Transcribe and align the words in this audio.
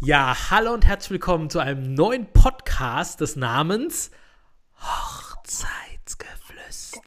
Ja, 0.00 0.36
hallo 0.50 0.74
und 0.74 0.86
herzlich 0.86 1.10
willkommen 1.10 1.50
zu 1.50 1.58
einem 1.58 1.92
neuen 1.92 2.32
Podcast 2.32 3.20
des 3.20 3.34
Namens 3.34 4.12
Hochzeitsgeflüster. 4.80 7.00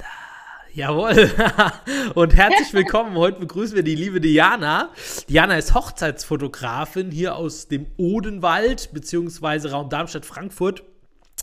Jawohl. 0.73 1.31
Und 2.15 2.35
herzlich 2.35 2.73
willkommen. 2.73 3.15
Heute 3.15 3.39
begrüßen 3.39 3.77
wir 3.77 3.83
die 3.83 3.95
liebe 3.95 4.19
Diana. 4.19 4.89
Diana 5.29 5.57
ist 5.57 5.73
Hochzeitsfotografin 5.73 7.11
hier 7.11 7.37
aus 7.37 7.69
dem 7.69 7.85
Odenwald, 7.95 8.91
beziehungsweise 8.91 9.71
Raum 9.71 9.89
Darmstadt-Frankfurt, 9.89 10.83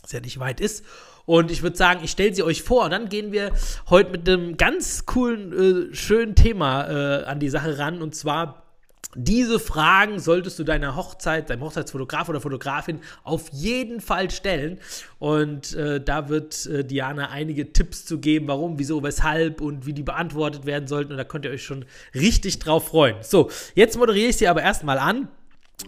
was 0.03 0.11
ja 0.11 0.19
nicht 0.19 0.39
weit 0.39 0.61
ist. 0.61 0.85
Und 1.25 1.49
ich 1.49 1.63
würde 1.63 1.77
sagen, 1.77 2.01
ich 2.03 2.11
stelle 2.11 2.35
sie 2.35 2.43
euch 2.43 2.61
vor. 2.61 2.85
Und 2.85 2.91
dann 2.91 3.09
gehen 3.09 3.31
wir 3.31 3.53
heute 3.89 4.11
mit 4.11 4.29
einem 4.29 4.55
ganz 4.55 5.07
coolen, 5.07 5.91
äh, 5.91 5.95
schönen 5.95 6.35
Thema 6.35 6.87
äh, 6.87 7.23
an 7.23 7.39
die 7.39 7.49
Sache 7.49 7.79
ran. 7.79 8.03
Und 8.03 8.13
zwar 8.13 8.68
diese 9.15 9.59
Fragen 9.59 10.19
solltest 10.19 10.59
du 10.59 10.63
deiner 10.63 10.95
Hochzeit, 10.95 11.49
deinem 11.49 11.63
Hochzeitsfotograf 11.63 12.29
oder 12.29 12.41
Fotografin 12.41 12.99
auf 13.23 13.49
jeden 13.49 14.01
Fall 14.01 14.29
stellen. 14.29 14.79
Und 15.17 15.73
äh, 15.73 15.99
da 15.99 16.29
wird 16.29 16.67
äh, 16.67 16.85
Diana 16.85 17.29
einige 17.29 17.73
Tipps 17.73 18.05
zu 18.05 18.19
geben, 18.19 18.47
warum, 18.47 18.77
wieso, 18.77 19.01
weshalb 19.01 19.61
und 19.61 19.87
wie 19.87 19.93
die 19.93 20.03
beantwortet 20.03 20.67
werden 20.67 20.87
sollten. 20.87 21.13
Und 21.13 21.17
da 21.17 21.23
könnt 21.23 21.45
ihr 21.45 21.51
euch 21.51 21.63
schon 21.63 21.85
richtig 22.13 22.59
drauf 22.59 22.89
freuen. 22.89 23.15
So, 23.21 23.49
jetzt 23.73 23.97
moderiere 23.97 24.29
ich 24.29 24.37
sie 24.37 24.47
aber 24.47 24.61
erstmal 24.61 24.99
an. 24.99 25.27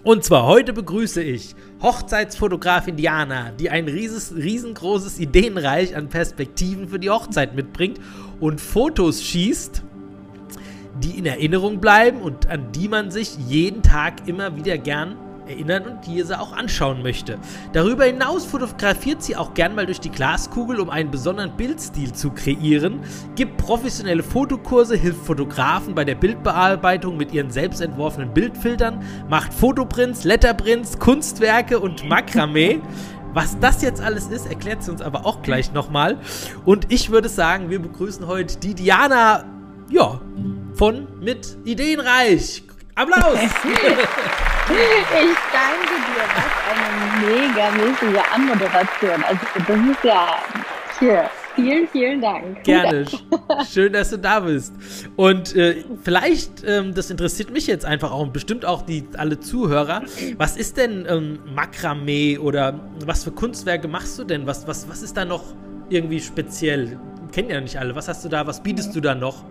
Und 0.03 0.23
zwar 0.23 0.47
heute 0.47 0.73
begrüße 0.73 1.21
ich 1.21 1.53
Hochzeitsfotografin 1.83 2.95
Diana, 2.95 3.51
die 3.51 3.69
ein 3.69 3.87
rieses, 3.87 4.33
riesengroßes 4.33 5.19
Ideenreich 5.19 5.95
an 5.95 6.09
Perspektiven 6.09 6.87
für 6.87 6.97
die 6.97 7.09
Hochzeit 7.09 7.55
mitbringt 7.55 7.99
und 8.39 8.61
Fotos 8.61 9.21
schießt 9.21 9.83
die 11.01 11.17
in 11.17 11.25
Erinnerung 11.25 11.79
bleiben 11.79 12.21
und 12.21 12.49
an 12.49 12.71
die 12.71 12.87
man 12.87 13.11
sich 13.11 13.37
jeden 13.47 13.83
Tag 13.83 14.27
immer 14.27 14.55
wieder 14.55 14.77
gern 14.77 15.17
erinnern 15.47 15.85
und 15.85 16.07
diese 16.07 16.39
auch 16.39 16.53
anschauen 16.53 17.01
möchte. 17.03 17.37
Darüber 17.73 18.05
hinaus 18.05 18.45
fotografiert 18.45 19.21
sie 19.21 19.35
auch 19.35 19.53
gern 19.53 19.75
mal 19.75 19.85
durch 19.85 19.99
die 19.99 20.09
Glaskugel, 20.09 20.79
um 20.79 20.89
einen 20.89 21.11
besonderen 21.11 21.55
Bildstil 21.57 22.13
zu 22.13 22.31
kreieren, 22.31 23.01
gibt 23.35 23.57
professionelle 23.57 24.23
Fotokurse, 24.23 24.95
hilft 24.95 25.25
Fotografen 25.25 25.93
bei 25.95 26.05
der 26.05 26.15
Bildbearbeitung 26.15 27.17
mit 27.17 27.33
ihren 27.33 27.51
selbst 27.51 27.81
entworfenen 27.81 28.33
Bildfiltern, 28.33 29.03
macht 29.29 29.53
Fotoprints, 29.53 30.23
Letterprints, 30.23 30.99
Kunstwerke 30.99 31.79
und 31.79 32.07
Makramee. 32.07 32.81
Was 33.33 33.57
das 33.59 33.81
jetzt 33.81 34.01
alles 34.01 34.27
ist, 34.27 34.45
erklärt 34.45 34.83
sie 34.83 34.91
uns 34.91 35.01
aber 35.01 35.25
auch 35.25 35.41
gleich 35.41 35.71
nochmal. 35.71 36.17
Und 36.65 36.91
ich 36.91 37.11
würde 37.11 37.29
sagen, 37.29 37.69
wir 37.69 37.81
begrüßen 37.81 38.27
heute 38.27 38.57
die 38.59 38.73
Diana, 38.73 39.45
ja, 39.89 40.19
von 40.75 41.07
mit 41.19 41.57
Ideenreich. 41.65 42.63
Applaus! 42.95 43.39
Ich 44.71 45.37
danke 45.51 45.95
dir, 46.07 46.23
was 46.35 46.51
eine 46.71 47.27
megamäßige 47.27 48.21
Anmoderation. 48.33 49.23
Also 49.23 49.41
das 49.67 49.97
ist 49.97 50.03
ja 50.03 50.37
hier. 50.99 51.29
Vielen, 51.55 51.87
vielen 51.89 52.21
Dank. 52.21 52.63
Gerne. 52.63 53.05
Schön, 53.69 53.91
dass 53.91 54.11
du 54.11 54.17
da 54.17 54.39
bist. 54.39 54.73
Und 55.17 55.53
äh, 55.55 55.83
vielleicht, 56.01 56.63
ähm, 56.65 56.93
das 56.93 57.09
interessiert 57.09 57.51
mich 57.51 57.67
jetzt 57.67 57.83
einfach 57.83 58.11
auch 58.11 58.21
und 58.21 58.31
bestimmt 58.31 58.63
auch 58.63 58.83
die 58.83 59.03
alle 59.17 59.39
Zuhörer. 59.39 60.03
Was 60.37 60.55
ist 60.55 60.77
denn 60.77 61.05
ähm, 61.09 61.39
Makramee 61.53 62.37
oder 62.37 62.79
was 63.05 63.25
für 63.25 63.31
Kunstwerke 63.31 63.89
machst 63.89 64.17
du 64.17 64.23
denn? 64.23 64.47
Was, 64.47 64.65
was, 64.67 64.87
was 64.87 65.01
ist 65.01 65.17
da 65.17 65.25
noch 65.25 65.43
irgendwie 65.89 66.21
speziell? 66.21 66.97
Kennen 67.33 67.49
ja 67.49 67.59
nicht 67.59 67.77
alle. 67.77 67.93
Was 67.95 68.07
hast 68.07 68.23
du 68.23 68.29
da? 68.29 68.47
Was 68.47 68.63
bietest 68.63 68.95
du 68.95 69.01
da 69.01 69.13
noch? 69.13 69.43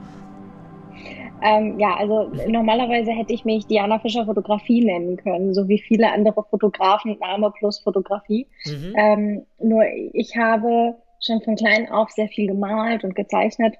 Ähm, 1.43 1.79
ja, 1.79 1.97
also 1.97 2.31
normalerweise 2.47 3.13
hätte 3.13 3.33
ich 3.33 3.45
mich 3.45 3.67
Diana 3.67 3.99
Fischer 3.99 4.27
Fotografie 4.27 4.85
nennen 4.85 5.17
können, 5.17 5.55
so 5.55 5.69
wie 5.69 5.79
viele 5.79 6.13
andere 6.13 6.45
Fotografen, 6.45 7.19
Name 7.19 7.51
plus 7.51 7.81
Fotografie. 7.81 8.47
Mhm. 8.67 8.95
Ähm, 8.97 9.47
nur 9.63 9.85
ich 10.13 10.37
habe 10.37 10.97
schon 11.21 11.41
von 11.43 11.57
klein 11.57 11.91
auf 11.91 12.11
sehr 12.11 12.29
viel 12.29 12.49
gemalt 12.49 13.05
und 13.05 13.15
gezeichnet 13.15 13.77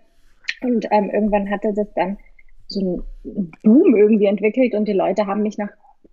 und 0.63 0.87
ähm, 0.91 1.11
irgendwann 1.11 1.51
hatte 1.51 1.73
das 1.75 1.93
dann 1.95 2.19
so 2.67 2.81
ein 3.25 3.53
Boom 3.63 3.97
irgendwie 3.97 4.27
entwickelt 4.27 4.75
und 4.75 4.87
die 4.87 4.93
Leute 4.93 5.27
haben 5.27 5.43
mich 5.43 5.59
nach 5.59 5.71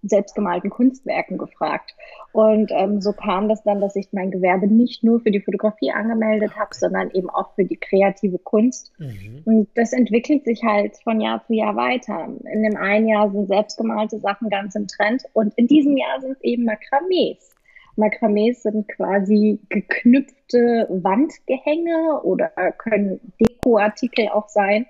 selbstgemalten 0.08 0.70
Kunstwerken 0.70 1.38
gefragt. 1.38 1.96
Und 2.32 2.72
ähm, 2.72 3.02
so 3.02 3.14
kam 3.14 3.50
das 3.50 3.64
dann, 3.64 3.82
dass 3.82 3.96
ich 3.96 4.10
mein 4.12 4.32
Gewerbe 4.32 4.68
nicht 4.68 5.04
nur 5.04 5.20
für 5.22 5.32
die 5.32 5.40
Fotografie 5.40 5.92
angemeldet 5.92 6.56
habe, 6.56 6.74
sondern 6.74 7.10
eben 7.12 7.30
auch 7.30 7.56
für 7.56 7.66
die 7.66 7.78
kreative 7.78 8.38
Kunst. 8.38 8.92
Mhm. 9.00 9.42
Und 9.46 9.70
das 9.76 9.94
entwickelt 9.94 10.46
sich 10.46 10.64
halt 10.64 10.98
von 11.04 11.20
Jahr 11.20 11.44
zu 11.46 11.54
Jahr 11.54 11.76
weiter. 11.76 12.28
In 12.52 12.64
dem 12.64 12.78
einen 12.78 13.08
Jahr 13.08 13.32
sind 13.32 13.48
selbstgemalte 13.48 14.20
Sachen 14.20 14.50
ganz 14.50 14.76
im 14.76 14.88
Trend 14.88 15.24
und 15.34 15.54
in 15.56 15.68
diesem 15.68 15.98
Jahr 15.98 16.22
sind 16.22 16.34
es 16.34 16.44
eben 16.44 16.66
Makramees. 16.66 17.56
Makramees 17.96 18.62
sind 18.62 18.88
quasi 18.88 19.60
geknüpfte 19.70 20.88
Wandgehänge 20.90 22.22
oder 22.22 22.52
können 22.78 23.20
Dekoartikel 23.40 24.30
auch 24.30 24.48
sein. 24.48 24.86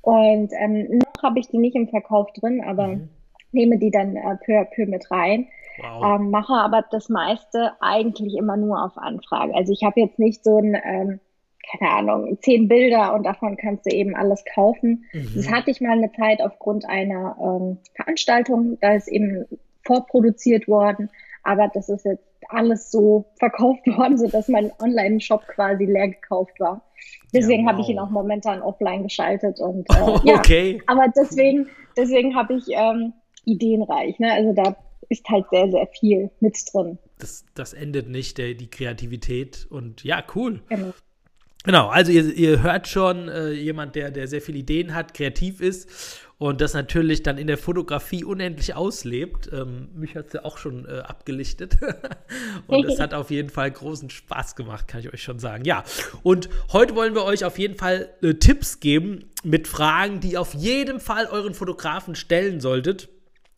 Und 0.00 0.50
ähm, 0.58 0.98
noch 0.98 1.22
habe 1.22 1.40
ich 1.40 1.48
die 1.48 1.58
nicht 1.58 1.76
im 1.76 1.88
Verkauf 1.88 2.32
drin, 2.32 2.62
aber 2.64 2.88
mhm 2.88 3.10
nehme 3.52 3.78
die 3.78 3.90
dann 3.90 4.16
äh, 4.16 4.36
peu 4.44 4.58
à 4.58 4.64
peu 4.64 4.86
mit 4.86 5.10
rein. 5.10 5.48
Wow. 5.78 6.20
Ähm, 6.20 6.30
mache 6.30 6.52
aber 6.52 6.84
das 6.90 7.08
meiste 7.08 7.72
eigentlich 7.80 8.36
immer 8.36 8.56
nur 8.56 8.84
auf 8.84 8.98
Anfrage. 8.98 9.54
Also 9.54 9.72
ich 9.72 9.82
habe 9.82 10.00
jetzt 10.00 10.18
nicht 10.18 10.44
so 10.44 10.58
ein, 10.58 10.74
ähm, 10.74 11.20
keine 11.78 11.90
Ahnung, 11.90 12.38
zehn 12.42 12.68
Bilder 12.68 13.14
und 13.14 13.24
davon 13.24 13.56
kannst 13.56 13.86
du 13.86 13.94
eben 13.94 14.14
alles 14.14 14.44
kaufen. 14.54 15.04
Mhm. 15.12 15.32
Das 15.36 15.50
hatte 15.50 15.70
ich 15.70 15.80
mal 15.80 15.92
eine 15.92 16.12
Zeit 16.12 16.42
aufgrund 16.42 16.84
einer 16.88 17.36
ähm, 17.40 17.78
Veranstaltung, 17.94 18.78
da 18.80 18.94
ist 18.94 19.08
eben 19.08 19.46
vorproduziert 19.84 20.68
worden, 20.68 21.10
aber 21.42 21.68
das 21.72 21.88
ist 21.88 22.04
jetzt 22.04 22.24
alles 22.48 22.90
so 22.90 23.26
verkauft 23.38 23.86
worden, 23.86 24.18
so 24.18 24.28
dass 24.28 24.48
mein 24.48 24.72
Online-Shop 24.82 25.46
quasi 25.46 25.84
leer 25.84 26.08
gekauft 26.08 26.58
war. 26.60 26.82
Deswegen 27.32 27.62
ja, 27.62 27.66
wow. 27.66 27.72
habe 27.72 27.82
ich 27.82 27.88
ihn 27.88 27.98
auch 27.98 28.10
momentan 28.10 28.60
offline 28.60 29.04
geschaltet 29.04 29.60
und 29.60 29.88
äh, 29.90 30.02
okay. 30.34 30.72
ja, 30.76 30.82
aber 30.86 31.12
deswegen, 31.16 31.68
deswegen 31.96 32.34
habe 32.34 32.54
ich 32.54 32.64
ähm, 32.68 33.14
ideenreich. 33.44 34.18
Ne? 34.18 34.32
Also 34.32 34.52
da 34.52 34.76
ist 35.08 35.28
halt 35.28 35.46
sehr, 35.50 35.70
sehr 35.70 35.86
viel 35.88 36.30
mit 36.40 36.56
drin. 36.72 36.98
Das, 37.18 37.44
das 37.54 37.72
endet 37.72 38.08
nicht, 38.08 38.38
der, 38.38 38.54
die 38.54 38.68
Kreativität. 38.68 39.66
Und 39.70 40.04
ja, 40.04 40.22
cool. 40.34 40.62
Genau. 40.68 40.92
Genau, 41.64 41.88
also 41.88 42.10
ihr, 42.10 42.34
ihr 42.34 42.62
hört 42.62 42.88
schon, 42.88 43.28
äh, 43.28 43.50
jemand, 43.50 43.94
der, 43.94 44.10
der 44.10 44.28
sehr 44.28 44.40
viele 44.40 44.58
Ideen 44.58 44.94
hat, 44.94 45.12
kreativ 45.12 45.60
ist 45.60 46.20
und 46.40 46.62
das 46.62 46.72
natürlich 46.72 47.22
dann 47.22 47.36
in 47.36 47.46
der 47.46 47.58
Fotografie 47.58 48.24
unendlich 48.24 48.74
auslebt. 48.74 49.50
Ähm, 49.52 49.90
mich 49.94 50.16
hat 50.16 50.28
es 50.28 50.32
ja 50.32 50.44
auch 50.46 50.56
schon 50.56 50.86
äh, 50.86 51.00
abgelichtet. 51.00 51.76
und 52.66 52.86
es 52.86 52.98
hat 52.98 53.12
auf 53.12 53.30
jeden 53.30 53.50
Fall 53.50 53.70
großen 53.70 54.08
Spaß 54.08 54.56
gemacht, 54.56 54.88
kann 54.88 55.00
ich 55.00 55.12
euch 55.12 55.22
schon 55.22 55.38
sagen. 55.38 55.66
Ja, 55.66 55.84
und 56.22 56.48
heute 56.72 56.94
wollen 56.94 57.14
wir 57.14 57.24
euch 57.24 57.44
auf 57.44 57.58
jeden 57.58 57.76
Fall 57.76 58.08
äh, 58.22 58.32
Tipps 58.32 58.80
geben 58.80 59.28
mit 59.44 59.68
Fragen, 59.68 60.20
die 60.20 60.32
ihr 60.32 60.40
auf 60.40 60.54
jeden 60.54 60.98
Fall 60.98 61.26
euren 61.26 61.52
Fotografen 61.52 62.14
stellen 62.14 62.62
solltet. 62.62 63.10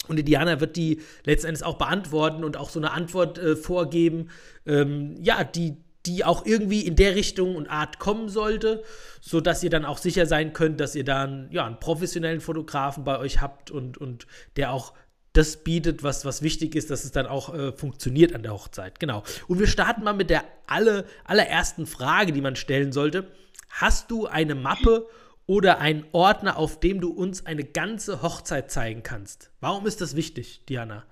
Und 0.09 0.17
die 0.17 0.25
Diana 0.25 0.61
wird 0.61 0.77
die 0.77 1.01
letztendlich 1.25 1.65
auch 1.65 1.79
beantworten 1.79 2.45
und 2.45 2.57
auch 2.57 2.71
so 2.71 2.81
eine 2.81 2.91
Antwort 2.91 3.39
äh, 3.39 3.55
vorgeben, 3.55 4.31
ähm, 4.67 5.15
ja, 5.21 5.45
die, 5.45 5.77
die 6.07 6.25
auch 6.25 6.45
irgendwie 6.45 6.81
in 6.81 6.97
der 6.97 7.15
Richtung 7.15 7.55
und 7.55 7.69
Art 7.69 7.99
kommen 7.99 8.29
sollte, 8.29 8.83
sodass 9.21 9.63
ihr 9.63 9.71
dann 9.71 9.85
auch 9.85 9.99
sicher 9.99 10.27
sein 10.27 10.53
könnt, 10.53 10.81
dass 10.81 10.97
ihr 10.97 11.05
dann 11.05 11.49
ja, 11.53 11.65
einen 11.65 11.79
professionellen 11.79 12.41
Fotografen 12.41 13.05
bei 13.05 13.19
euch 13.19 13.41
habt 13.41 13.71
und, 13.71 13.99
und 13.99 14.27
der 14.57 14.73
auch 14.73 14.93
das 15.33 15.59
bietet, 15.59 16.03
was, 16.03 16.25
was 16.25 16.43
wichtig 16.43 16.75
ist, 16.75 16.91
dass 16.91 17.05
es 17.05 17.13
dann 17.13 17.27
auch 17.27 17.55
äh, 17.55 17.73
funktioniert 17.73 18.35
an 18.35 18.43
der 18.43 18.53
Hochzeit. 18.53 19.01
Genau. 19.01 19.23
Und 19.49 19.61
wir 19.61 19.67
starten 19.67 20.03
mal 20.05 20.13
mit 20.13 20.31
der 20.31 20.45
alle, 20.67 21.07
allerersten 21.25 21.87
Frage, 21.87 22.33
die 22.33 22.41
man 22.41 22.57
stellen 22.57 22.93
sollte. 22.93 23.29
Hast 23.71 24.11
du 24.11 24.27
eine 24.27 24.55
Mappe 24.55 25.07
oder 25.47 25.81
einen 25.81 26.05
Ordner, 26.13 26.59
auf 26.59 26.81
dem 26.81 27.01
du 27.01 27.11
uns 27.11 27.47
eine 27.47 27.65
ganze 27.65 28.23
Hochzeit 28.23 28.71
zeigen 28.71 29.03
kannst. 29.03 29.51
Warum 29.61 29.87
ist 29.87 30.01
das 30.01 30.17
wichtig, 30.17 30.65
Diana? 30.67 31.05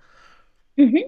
Mhm. 0.76 1.04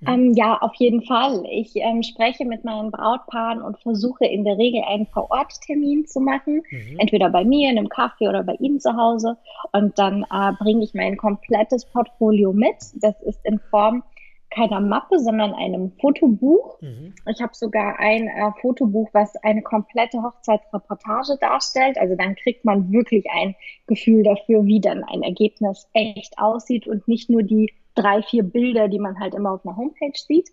Mhm. 0.00 0.08
Ähm, 0.08 0.32
ja, 0.34 0.58
auf 0.58 0.74
jeden 0.76 1.02
Fall. 1.02 1.44
Ich 1.50 1.76
ähm, 1.76 2.02
spreche 2.02 2.44
mit 2.44 2.64
meinen 2.64 2.90
Brautpaaren 2.90 3.62
und 3.62 3.78
versuche 3.80 4.24
in 4.26 4.44
der 4.44 4.58
Regel 4.58 4.82
einen 4.86 5.06
Vor-Ort-Termin 5.06 6.06
zu 6.06 6.20
machen. 6.20 6.62
Mhm. 6.70 6.98
Entweder 6.98 7.30
bei 7.30 7.44
mir 7.44 7.70
in 7.70 7.78
einem 7.78 7.88
Café 7.88 8.28
oder 8.28 8.42
bei 8.42 8.54
ihnen 8.54 8.80
zu 8.80 8.96
Hause. 8.96 9.36
Und 9.72 9.98
dann 9.98 10.24
äh, 10.30 10.52
bringe 10.58 10.84
ich 10.84 10.94
mein 10.94 11.16
komplettes 11.16 11.84
Portfolio 11.84 12.52
mit. 12.52 12.76
Das 12.94 13.20
ist 13.22 13.40
in 13.44 13.60
Form 13.70 14.02
keiner 14.50 14.80
Mappe, 14.80 15.18
sondern 15.18 15.54
einem 15.54 15.92
Fotobuch. 16.00 16.80
Mhm. 16.80 17.14
Ich 17.30 17.40
habe 17.40 17.54
sogar 17.54 17.98
ein 17.98 18.26
äh, 18.26 18.50
Fotobuch, 18.60 19.08
was 19.12 19.34
eine 19.42 19.62
komplette 19.62 20.22
Hochzeitsreportage 20.22 21.38
darstellt. 21.40 21.98
Also 21.98 22.16
dann 22.16 22.34
kriegt 22.34 22.64
man 22.64 22.90
wirklich 22.92 23.24
ein 23.30 23.54
Gefühl 23.86 24.22
dafür, 24.24 24.64
wie 24.64 24.80
dann 24.80 25.04
ein 25.04 25.22
Ergebnis 25.22 25.88
echt 25.94 26.38
aussieht 26.38 26.86
und 26.86 27.06
nicht 27.06 27.30
nur 27.30 27.42
die 27.42 27.72
drei, 27.94 28.22
vier 28.22 28.42
Bilder, 28.42 28.88
die 28.88 28.98
man 28.98 29.18
halt 29.18 29.34
immer 29.34 29.52
auf 29.52 29.64
einer 29.64 29.76
Homepage 29.76 30.12
sieht. 30.14 30.48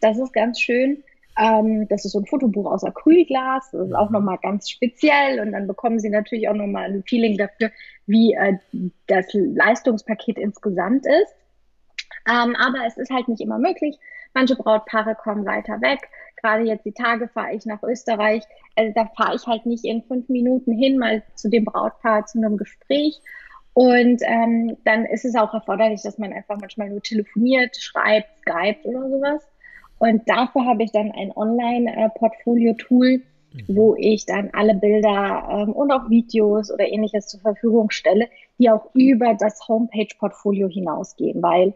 Das 0.00 0.18
ist 0.18 0.32
ganz 0.32 0.60
schön. 0.60 1.02
Ähm, 1.38 1.88
das 1.88 2.04
ist 2.04 2.12
so 2.12 2.20
ein 2.20 2.26
Fotobuch 2.26 2.70
aus 2.70 2.84
Acrylglas. 2.84 3.70
Das 3.72 3.88
ist 3.88 3.94
auch 3.94 4.08
mhm. 4.08 4.14
nochmal 4.14 4.38
ganz 4.42 4.70
speziell. 4.70 5.40
Und 5.40 5.52
dann 5.52 5.66
bekommen 5.66 5.98
Sie 5.98 6.10
natürlich 6.10 6.48
auch 6.48 6.54
nochmal 6.54 6.84
ein 6.84 7.02
Feeling 7.06 7.36
dafür, 7.36 7.70
wie 8.06 8.34
äh, 8.34 8.54
das 9.06 9.26
Leistungspaket 9.32 10.38
insgesamt 10.38 11.06
ist. 11.06 11.34
Ähm, 12.28 12.56
aber 12.56 12.86
es 12.86 12.96
ist 12.96 13.10
halt 13.10 13.28
nicht 13.28 13.40
immer 13.40 13.58
möglich. 13.58 13.98
Manche 14.34 14.56
Brautpaare 14.56 15.14
kommen 15.14 15.44
weiter 15.44 15.80
weg. 15.80 16.08
Gerade 16.40 16.64
jetzt 16.64 16.84
die 16.84 16.92
Tage 16.92 17.28
fahre 17.28 17.54
ich 17.54 17.66
nach 17.66 17.82
Österreich. 17.82 18.42
Also 18.76 18.92
da 18.94 19.06
fahre 19.16 19.36
ich 19.36 19.46
halt 19.46 19.66
nicht 19.66 19.84
in 19.84 20.02
fünf 20.02 20.28
Minuten 20.28 20.72
hin, 20.72 20.98
mal 20.98 21.22
zu 21.34 21.50
dem 21.50 21.64
Brautpaar 21.64 22.26
zu 22.26 22.38
einem 22.38 22.56
Gespräch. 22.56 23.20
Und 23.74 24.20
ähm, 24.22 24.76
dann 24.84 25.06
ist 25.06 25.24
es 25.24 25.34
auch 25.34 25.54
erforderlich, 25.54 26.02
dass 26.02 26.18
man 26.18 26.32
einfach 26.32 26.58
manchmal 26.60 26.90
nur 26.90 27.02
telefoniert, 27.02 27.76
schreibt, 27.76 28.28
skypt 28.40 28.84
oder 28.84 29.08
sowas. 29.08 29.42
Und 29.98 30.28
dafür 30.28 30.64
habe 30.66 30.82
ich 30.82 30.92
dann 30.92 31.12
ein 31.12 31.30
Online-Portfolio-Tool, 31.34 33.18
mhm. 33.18 33.22
Wo 33.68 33.94
ich 33.96 34.26
dann 34.26 34.50
alle 34.52 34.74
Bilder 34.74 35.48
ähm, 35.50 35.72
und 35.72 35.90
auch 35.90 36.08
Videos 36.08 36.70
oder 36.70 36.88
ähnliches 36.88 37.28
zur 37.28 37.40
Verfügung 37.40 37.90
stelle, 37.90 38.28
die 38.58 38.70
auch 38.70 38.86
über 38.94 39.34
das 39.38 39.66
Homepage-Portfolio 39.68 40.68
hinausgehen, 40.68 41.42
weil 41.42 41.74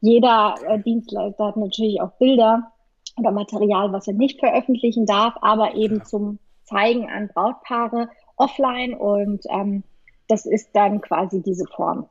jeder 0.00 0.54
äh, 0.66 0.78
Dienstleister 0.78 1.46
hat 1.46 1.56
natürlich 1.56 2.00
auch 2.00 2.12
Bilder 2.12 2.72
oder 3.16 3.32
Material, 3.32 3.92
was 3.92 4.06
er 4.06 4.14
nicht 4.14 4.38
veröffentlichen 4.38 5.06
darf, 5.06 5.34
aber 5.40 5.74
eben 5.74 5.98
ja. 5.98 6.04
zum 6.04 6.38
Zeigen 6.64 7.08
an 7.08 7.28
Brautpaare 7.28 8.08
offline 8.36 8.94
und 8.94 9.44
ähm, 9.50 9.82
das 10.28 10.46
ist 10.46 10.70
dann 10.74 11.00
quasi 11.00 11.42
diese 11.42 11.64
Form. 11.66 12.06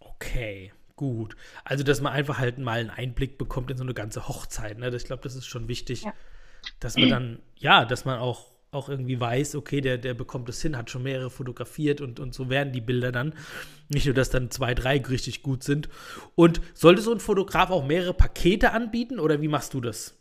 Okay, 0.00 0.72
gut. 0.96 1.36
Also, 1.64 1.84
dass 1.84 2.00
man 2.00 2.12
einfach 2.12 2.38
halt 2.38 2.58
mal 2.58 2.80
einen 2.80 2.90
Einblick 2.90 3.38
bekommt 3.38 3.70
in 3.70 3.76
so 3.76 3.84
eine 3.84 3.94
ganze 3.94 4.28
Hochzeit. 4.28 4.78
Ne? 4.78 4.88
Ich 4.94 5.04
glaube, 5.04 5.22
das 5.22 5.36
ist 5.36 5.46
schon 5.46 5.68
wichtig, 5.68 6.04
ja. 6.04 6.12
Dass 6.80 6.96
man 6.96 7.08
dann, 7.08 7.38
ja, 7.56 7.84
dass 7.84 8.04
man 8.04 8.18
auch, 8.18 8.46
auch 8.72 8.88
irgendwie 8.88 9.20
weiß, 9.20 9.56
okay, 9.56 9.80
der, 9.80 9.98
der 9.98 10.14
bekommt 10.14 10.48
es 10.48 10.62
hin, 10.62 10.76
hat 10.76 10.90
schon 10.90 11.02
mehrere 11.02 11.30
fotografiert 11.30 12.00
und, 12.00 12.20
und 12.20 12.34
so 12.34 12.48
werden 12.48 12.72
die 12.72 12.80
Bilder 12.80 13.12
dann. 13.12 13.34
Nicht 13.88 14.06
nur, 14.06 14.14
dass 14.14 14.30
dann 14.30 14.50
zwei, 14.50 14.74
drei 14.74 14.98
richtig 14.98 15.42
gut 15.42 15.64
sind. 15.64 15.88
Und 16.36 16.60
sollte 16.74 17.02
so 17.02 17.12
ein 17.12 17.20
Fotograf 17.20 17.70
auch 17.70 17.84
mehrere 17.84 18.14
Pakete 18.14 18.72
anbieten 18.72 19.18
oder 19.18 19.40
wie 19.40 19.48
machst 19.48 19.74
du 19.74 19.80
das? 19.80 20.16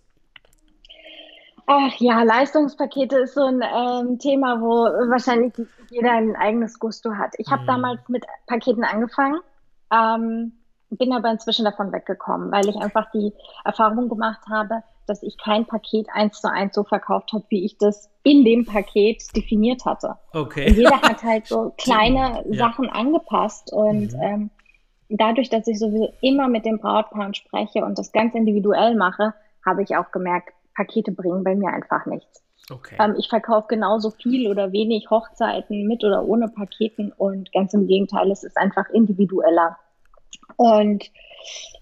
Ach 1.71 1.93
ja, 1.99 2.23
Leistungspakete 2.23 3.19
ist 3.19 3.35
so 3.35 3.43
ein 3.43 3.61
ähm, 3.61 4.17
Thema, 4.17 4.59
wo 4.59 4.85
wahrscheinlich 5.11 5.53
jeder 5.91 6.13
ein 6.13 6.35
eigenes 6.35 6.79
Gusto 6.79 7.13
hat. 7.13 7.35
Ich 7.37 7.47
habe 7.51 7.61
mhm. 7.61 7.67
damals 7.67 8.09
mit 8.09 8.25
Paketen 8.47 8.83
angefangen, 8.83 9.39
ähm, 9.93 10.53
bin 10.89 11.13
aber 11.13 11.29
inzwischen 11.29 11.65
davon 11.65 11.91
weggekommen, 11.91 12.51
weil 12.51 12.67
ich 12.67 12.75
einfach 12.75 13.11
die 13.11 13.33
Erfahrung 13.63 14.09
gemacht 14.09 14.41
habe, 14.49 14.81
dass 15.09 15.23
ich 15.23 15.37
kein 15.37 15.65
Paket 15.65 16.07
eins 16.13 16.39
zu 16.41 16.51
eins 16.51 16.75
so 16.75 16.83
verkauft 16.83 17.33
habe, 17.33 17.43
wie 17.49 17.65
ich 17.65 17.77
das 17.77 18.09
in 18.23 18.45
dem 18.45 18.65
Paket 18.65 19.23
definiert 19.35 19.85
hatte. 19.85 20.15
Okay. 20.33 20.69
Und 20.69 20.77
jeder 20.77 21.01
hat 21.01 21.23
halt 21.23 21.47
so 21.47 21.73
kleine 21.77 22.43
ja. 22.49 22.57
Sachen 22.57 22.89
angepasst 22.89 23.73
und 23.73 24.13
mhm. 24.13 24.21
ähm, 24.21 24.49
dadurch, 25.09 25.49
dass 25.49 25.67
ich 25.67 25.79
sowieso 25.79 26.13
immer 26.21 26.47
mit 26.47 26.65
dem 26.65 26.79
Brautpaar 26.79 27.33
spreche 27.33 27.83
und 27.83 27.97
das 27.97 28.11
ganz 28.11 28.35
individuell 28.35 28.95
mache, 28.95 29.33
habe 29.65 29.83
ich 29.83 29.95
auch 29.95 30.11
gemerkt, 30.11 30.53
Pakete 30.75 31.11
bringen 31.11 31.43
bei 31.43 31.55
mir 31.55 31.69
einfach 31.73 32.05
nichts. 32.05 32.43
Okay. 32.71 32.95
Ähm, 32.99 33.15
ich 33.17 33.29
verkaufe 33.29 33.67
genauso 33.67 34.11
viel 34.11 34.49
oder 34.49 34.71
wenig 34.71 35.09
Hochzeiten 35.09 35.87
mit 35.87 36.03
oder 36.03 36.23
ohne 36.23 36.47
Paketen 36.47 37.11
und 37.17 37.51
ganz 37.51 37.73
im 37.73 37.87
Gegenteil, 37.87 38.31
es 38.31 38.43
ist 38.43 38.57
einfach 38.57 38.89
individueller. 38.89 39.77
Und 40.55 41.09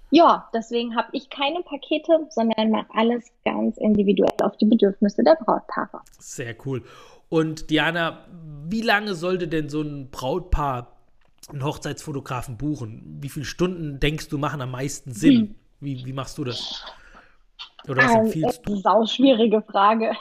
ja, 0.09 0.49
deswegen 0.53 0.95
habe 0.95 1.09
ich 1.11 1.29
keine 1.29 1.61
Pakete, 1.61 2.27
sondern 2.29 2.71
mache 2.71 2.87
alles 2.93 3.25
ganz 3.43 3.77
individuell 3.77 4.31
auf 4.41 4.55
die 4.57 4.65
Bedürfnisse 4.65 5.23
der 5.23 5.35
Brautpaare. 5.35 6.01
Sehr 6.19 6.55
cool. 6.65 6.83
Und 7.29 7.69
Diana, 7.69 8.25
wie 8.69 8.81
lange 8.81 9.15
sollte 9.15 9.47
denn 9.47 9.69
so 9.69 9.81
ein 9.81 10.09
Brautpaar 10.09 10.97
einen 11.49 11.63
Hochzeitsfotografen 11.63 12.57
buchen? 12.57 13.17
Wie 13.21 13.29
viele 13.29 13.45
Stunden 13.45 13.99
denkst 13.99 14.29
du 14.29 14.37
machen 14.37 14.61
am 14.61 14.71
meisten 14.71 15.11
Sinn? 15.11 15.35
Hm. 15.35 15.55
Wie, 15.79 16.05
wie 16.05 16.13
machst 16.13 16.37
du 16.37 16.43
das? 16.43 16.83
Oder 17.87 18.03
was 18.03 18.15
empfiehlst 18.15 18.61
du? 18.65 18.75
Sau 18.77 19.05
schwierige 19.05 19.61
Frage. 19.61 20.13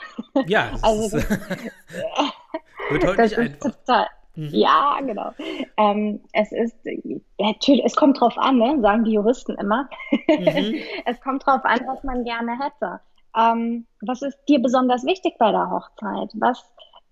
Ja, 0.47 0.71
also 0.81 1.17
das, 1.17 1.29
wird 2.89 3.05
heute 3.05 3.21
nicht 3.21 3.37
einfach. 3.37 3.71
Total. 3.71 4.07
Ja, 4.37 4.99
genau. 5.01 5.31
Ähm, 5.77 6.21
es 6.33 6.51
ist 6.51 6.77
natürlich, 7.39 7.83
es 7.85 7.95
kommt 7.95 8.19
drauf 8.19 8.37
an, 8.37 8.57
ne? 8.57 8.79
sagen 8.81 9.03
die 9.03 9.13
Juristen 9.13 9.55
immer. 9.55 9.89
Mhm. 10.11 10.75
es 11.05 11.19
kommt 11.21 11.45
drauf 11.45 11.61
an, 11.63 11.79
was 11.87 12.03
man 12.03 12.23
gerne 12.23 12.57
hätte. 12.59 12.99
Ähm, 13.35 13.85
was 14.01 14.21
ist 14.21 14.37
dir 14.47 14.59
besonders 14.59 15.05
wichtig 15.05 15.35
bei 15.39 15.51
der 15.51 15.69
Hochzeit? 15.69 16.29
Was, 16.35 16.63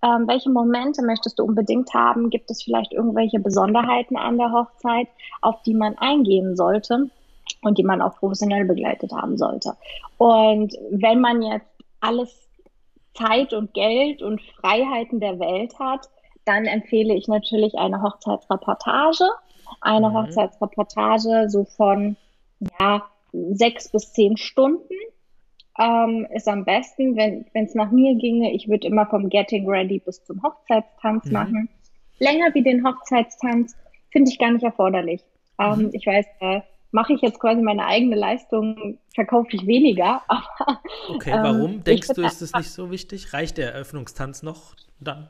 ähm, 0.04 0.28
welche 0.28 0.50
Momente 0.50 1.04
möchtest 1.04 1.40
du 1.40 1.44
unbedingt 1.44 1.94
haben? 1.94 2.30
Gibt 2.30 2.52
es 2.52 2.64
vielleicht 2.64 2.94
irgendwelche 2.94 3.40
Besonderheiten 3.40 4.18
an 4.18 4.38
der 4.38 4.52
Hochzeit, 4.52 5.08
auf 5.42 5.62
die 5.64 5.74
man 5.74 5.98
eingehen 5.98 6.56
sollte? 6.56 7.10
und 7.62 7.78
die 7.78 7.84
man 7.84 8.02
auch 8.02 8.16
professionell 8.16 8.66
begleitet 8.66 9.12
haben 9.12 9.38
sollte. 9.38 9.76
Und 10.18 10.74
wenn 10.92 11.20
man 11.20 11.42
jetzt 11.42 11.68
alles 12.00 12.48
Zeit 13.14 13.54
und 13.54 13.74
Geld 13.74 14.22
und 14.22 14.42
Freiheiten 14.42 15.20
der 15.20 15.40
Welt 15.40 15.78
hat, 15.80 16.10
dann 16.46 16.66
empfehle 16.66 17.14
ich 17.14 17.28
natürlich 17.28 17.76
eine 17.76 18.02
Hochzeitsreportage. 18.02 19.26
Eine 19.82 20.10
mhm. 20.10 20.14
Hochzeitsreportage 20.14 21.50
so 21.50 21.66
von 21.66 22.16
ja, 22.80 23.04
sechs 23.34 23.92
bis 23.92 24.14
zehn 24.14 24.38
Stunden 24.38 24.94
ähm, 25.78 26.28
ist 26.34 26.48
am 26.48 26.64
besten, 26.64 27.16
wenn 27.16 27.46
es 27.54 27.76
nach 27.76 27.92
mir 27.92 28.16
ginge. 28.16 28.54
Ich 28.54 28.70
würde 28.70 28.88
immer 28.88 29.06
vom 29.08 29.30
Getting 29.30 29.68
Ready 29.68 30.00
bis 30.00 30.24
zum 30.24 30.42
Hochzeitstanz 30.42 31.26
mhm. 31.26 31.34
machen. 31.34 31.70
Länger 32.20 32.54
wie 32.54 32.64
den 32.64 32.86
Hochzeitstanz 32.86 33.76
finde 34.12 34.32
ich 34.32 34.40
gar 34.40 34.52
nicht 34.52 34.64
erforderlich. 34.64 35.22
Ähm, 35.60 35.80
mhm. 35.80 35.90
Ich 35.94 36.06
weiß, 36.06 36.26
äh, 36.40 36.62
mache 36.92 37.14
ich 37.14 37.22
jetzt 37.22 37.40
quasi 37.40 37.62
meine 37.62 37.86
eigene 37.86 38.16
Leistung, 38.16 38.98
verkaufe 39.14 39.50
ich 39.52 39.68
weniger. 39.68 40.22
Aber, 40.28 40.80
okay, 41.10 41.34
warum 41.34 41.72
ähm, 41.74 41.84
denkst 41.84 42.10
du, 42.16 42.22
ist 42.22 42.42
es 42.42 42.54
nicht 42.54 42.72
so 42.72 42.90
wichtig? 42.90 43.34
Reicht 43.34 43.58
der 43.58 43.74
Eröffnungstanz 43.74 44.44
noch 44.44 44.76
dann? 45.02 45.30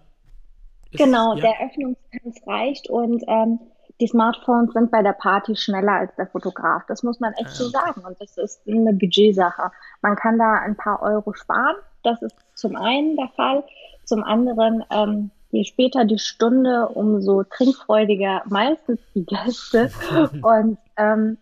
Ist, 0.95 1.03
genau, 1.03 1.35
ja? 1.35 1.41
der 1.41 1.59
Eröffnungstanz 1.59 2.47
reicht 2.47 2.89
und 2.89 3.23
ähm, 3.27 3.59
die 4.01 4.07
Smartphones 4.07 4.73
sind 4.73 4.91
bei 4.91 5.01
der 5.01 5.13
Party 5.13 5.55
schneller 5.55 5.93
als 5.93 6.15
der 6.15 6.27
Fotograf. 6.27 6.83
Das 6.87 7.03
muss 7.03 7.19
man 7.19 7.33
echt 7.33 7.51
ah, 7.51 7.53
so 7.53 7.69
sagen. 7.69 8.01
Und 8.05 8.19
das 8.19 8.37
ist 8.37 8.61
eine 8.67 8.91
Budgetsache. 8.91 9.71
Man 10.01 10.17
kann 10.17 10.37
da 10.37 10.55
ein 10.55 10.75
paar 10.75 11.01
Euro 11.01 11.33
sparen. 11.33 11.75
Das 12.03 12.21
ist 12.21 12.35
zum 12.55 12.75
einen 12.75 13.15
der 13.15 13.29
Fall. 13.35 13.63
Zum 14.03 14.23
anderen, 14.23 14.83
ähm, 14.91 15.31
je 15.51 15.63
später 15.63 16.03
die 16.03 16.19
Stunde, 16.19 16.89
umso 16.89 17.43
trinkfreudiger 17.43 18.43
meistens 18.49 18.99
die 19.13 19.25
Gäste. 19.25 19.89
und 20.41 20.77
ähm, 20.97 21.37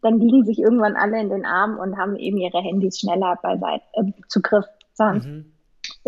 dann 0.00 0.20
liegen 0.20 0.44
sich 0.44 0.60
irgendwann 0.60 0.94
alle 0.94 1.20
in 1.20 1.30
den 1.30 1.44
Armen 1.44 1.76
und 1.76 1.98
haben 1.98 2.14
eben 2.14 2.38
ihre 2.38 2.60
Handys 2.60 3.00
schneller 3.00 3.36
bei 3.42 3.80
äh, 3.94 4.12
Zugriff 4.28 4.66
Mhm. 4.98 5.52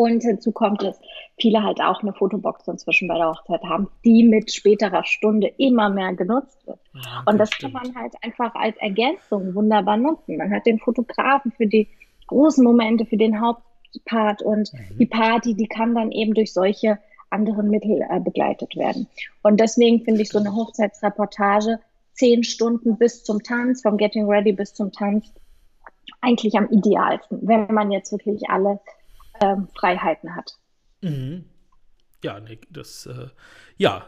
Und 0.01 0.23
hinzu 0.23 0.51
kommt 0.51 0.83
es, 0.83 0.99
viele 1.39 1.63
halt 1.63 1.79
auch 1.83 2.03
eine 2.03 2.15
Fotobox 2.15 2.67
inzwischen 2.67 3.07
bei 3.07 3.19
der 3.19 3.29
Hochzeit 3.29 3.63
haben, 3.65 3.87
die 4.03 4.23
mit 4.23 4.51
späterer 4.51 5.05
Stunde 5.05 5.53
immer 5.59 5.91
mehr 5.91 6.15
genutzt 6.15 6.67
wird. 6.67 6.79
Ja, 6.95 7.23
und 7.27 7.37
das 7.37 7.51
stimmt. 7.51 7.75
kann 7.75 7.83
man 7.83 7.95
halt 7.95 8.15
einfach 8.23 8.55
als 8.55 8.79
Ergänzung 8.79 9.55
wunderbar 9.55 9.99
nutzen. 9.99 10.39
Man 10.39 10.51
hat 10.55 10.65
den 10.65 10.79
Fotografen 10.79 11.53
für 11.53 11.67
die 11.67 11.87
großen 12.29 12.65
Momente, 12.65 13.05
für 13.05 13.19
den 13.19 13.43
Hauptpart 13.43 14.41
und 14.41 14.73
mhm. 14.73 14.99
die 14.99 15.05
Party, 15.07 15.55
die 15.55 15.67
kann 15.67 15.95
dann 15.95 16.13
eben 16.13 16.33
durch 16.33 16.55
solche 16.55 16.99
anderen 17.29 17.69
Mittel 17.69 18.01
äh, 18.09 18.21
begleitet 18.21 18.77
werden. 18.77 19.07
Und 19.43 19.61
deswegen 19.61 20.03
finde 20.03 20.23
ich 20.23 20.31
so 20.31 20.39
eine 20.39 20.55
Hochzeitsreportage 20.55 21.79
zehn 22.15 22.43
Stunden 22.43 22.97
bis 22.97 23.23
zum 23.23 23.43
Tanz, 23.43 23.83
vom 23.83 23.99
Getting 23.99 24.27
Ready 24.27 24.53
bis 24.53 24.73
zum 24.73 24.93
Tanz, 24.93 25.31
eigentlich 26.23 26.57
am 26.57 26.71
idealsten, 26.71 27.41
wenn 27.43 27.67
man 27.75 27.91
jetzt 27.91 28.13
wirklich 28.13 28.49
alle 28.49 28.81
ähm, 29.41 29.69
Freiheiten 29.79 30.35
hat. 30.35 30.57
Mhm. 31.03 31.45
Ja, 32.23 32.39
das 32.71 33.07
äh, 33.07 33.29
ja, 33.77 34.07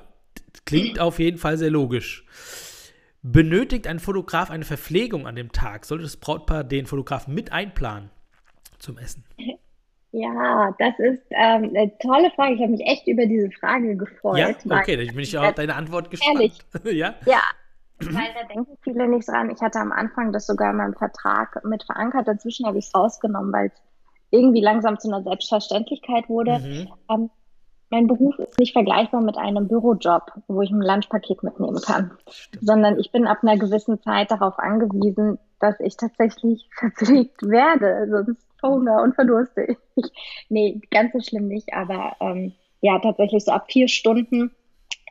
klingt 0.64 1.00
auf 1.00 1.18
jeden 1.18 1.38
Fall 1.38 1.56
sehr 1.56 1.70
logisch. 1.70 2.24
Benötigt 3.22 3.86
ein 3.86 4.00
Fotograf 4.00 4.50
eine 4.50 4.64
Verpflegung 4.64 5.26
an 5.26 5.36
dem 5.36 5.52
Tag? 5.52 5.84
Sollte 5.84 6.04
das 6.04 6.16
Brautpaar 6.16 6.64
den 6.64 6.86
Fotografen 6.86 7.34
mit 7.34 7.52
einplanen 7.52 8.10
zum 8.78 8.98
Essen? 8.98 9.24
Ja, 10.10 10.74
das 10.78 10.98
ist 10.98 11.22
ähm, 11.30 11.70
eine 11.74 11.96
tolle 11.98 12.30
Frage. 12.32 12.54
Ich 12.54 12.60
habe 12.60 12.72
mich 12.72 12.86
echt 12.86 13.06
über 13.06 13.24
diese 13.24 13.50
Frage 13.52 13.96
gefreut. 13.96 14.36
Ja, 14.36 14.48
okay, 14.48 14.96
dann 14.96 15.14
bin 15.14 15.20
ich 15.20 15.38
auch 15.38 15.52
deine 15.52 15.74
Antwort 15.74 16.10
gespannt. 16.10 16.34
Ehrlich? 16.34 16.58
ja? 16.98 17.14
ja. 17.24 17.40
Weil 17.98 18.34
da 18.34 18.46
denken 18.52 18.76
viele 18.82 19.08
nicht 19.08 19.28
dran. 19.28 19.50
Ich 19.50 19.60
hatte 19.62 19.78
am 19.78 19.92
Anfang 19.92 20.32
das 20.32 20.46
sogar 20.46 20.72
in 20.72 20.76
meinem 20.76 20.94
Vertrag 20.94 21.64
mit 21.64 21.84
verankert. 21.84 22.28
Dazwischen 22.28 22.66
habe 22.66 22.78
ich 22.78 22.86
es 22.86 22.94
rausgenommen, 22.94 23.52
weil 23.52 23.68
es 23.68 23.80
irgendwie 24.32 24.60
langsam 24.60 24.98
zu 24.98 25.08
einer 25.08 25.22
Selbstverständlichkeit 25.22 26.28
wurde. 26.28 26.58
Mhm. 26.58 26.88
Ähm, 27.10 27.30
mein 27.90 28.06
Beruf 28.06 28.38
ist 28.38 28.58
nicht 28.58 28.72
vergleichbar 28.72 29.20
mit 29.20 29.36
einem 29.36 29.68
Bürojob, 29.68 30.32
wo 30.48 30.62
ich 30.62 30.70
ein 30.70 30.80
Lunchpaket 30.80 31.42
mitnehmen 31.42 31.80
kann, 31.82 32.12
Stimmt. 32.30 32.64
sondern 32.64 32.98
ich 32.98 33.12
bin 33.12 33.26
ab 33.26 33.38
einer 33.42 33.58
gewissen 33.58 34.00
Zeit 34.00 34.30
darauf 34.30 34.58
angewiesen, 34.58 35.38
dass 35.60 35.78
ich 35.78 35.96
tatsächlich 35.98 36.68
verpflegt 36.78 37.42
werde, 37.42 38.08
sonst 38.10 38.46
verhungere 38.58 39.02
und 39.02 39.14
verdurste 39.14 39.64
ich. 39.64 39.78
Nee, 40.48 40.80
ganz 40.90 41.12
so 41.12 41.20
schlimm 41.20 41.48
nicht, 41.48 41.74
aber 41.74 42.16
ähm, 42.20 42.52
ja, 42.80 42.98
tatsächlich 42.98 43.44
so 43.44 43.52
ab 43.52 43.70
vier 43.70 43.88
Stunden 43.88 44.50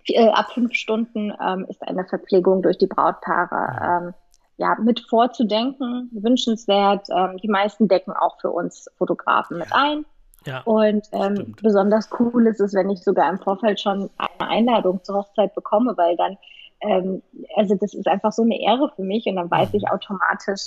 äh, 0.08 0.30
ab 0.30 0.52
fünf 0.54 0.74
Stunden 0.74 1.34
ähm, 1.40 1.66
ist 1.70 1.82
eine 1.88 2.06
Verpflegung 2.06 2.62
durch 2.62 2.78
die 2.78 2.88
Brautpaare 2.88 4.06
ähm, 4.08 4.14
ja, 4.62 4.78
mit 4.80 5.00
vorzudenken, 5.10 6.12
wünschenswert. 6.14 7.08
Ähm, 7.10 7.38
die 7.38 7.48
meisten 7.48 7.88
decken 7.88 8.14
auch 8.14 8.40
für 8.40 8.52
uns 8.52 8.88
Fotografen 8.96 9.58
mit 9.58 9.74
ein. 9.74 10.06
Ja, 10.46 10.62
und 10.62 11.04
ähm, 11.14 11.56
besonders 11.60 12.10
cool 12.20 12.46
ist 12.46 12.62
es, 12.62 12.74
wenn 12.76 12.92
ich 12.92 13.02
sogar 13.02 13.28
im 13.32 13.40
Vorfeld 13.40 13.80
schon 13.80 14.12
eine 14.18 14.50
Einladung 14.50 15.04
zur 15.04 15.16
Hochzeit 15.16 15.56
bekomme, 15.56 15.98
weil 15.98 16.16
dann, 16.16 16.38
ähm, 16.82 17.24
also 17.56 17.74
das 17.74 17.96
ist 17.96 18.08
einfach 18.08 18.32
so 18.32 18.44
eine 18.44 18.60
Ehre 18.62 18.92
für 18.96 19.02
mich 19.02 19.26
und 19.26 19.36
dann 19.38 19.50
weiß 19.50 19.74
ich 19.74 19.82
mhm. 19.82 19.90
automatisch, 19.90 20.62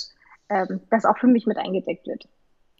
ähm, 0.49 0.81
dass 0.89 1.05
auch 1.05 1.17
für 1.17 1.27
mich 1.27 1.45
mit 1.45 1.57
eingedeckt 1.57 2.05
wird. 2.05 2.27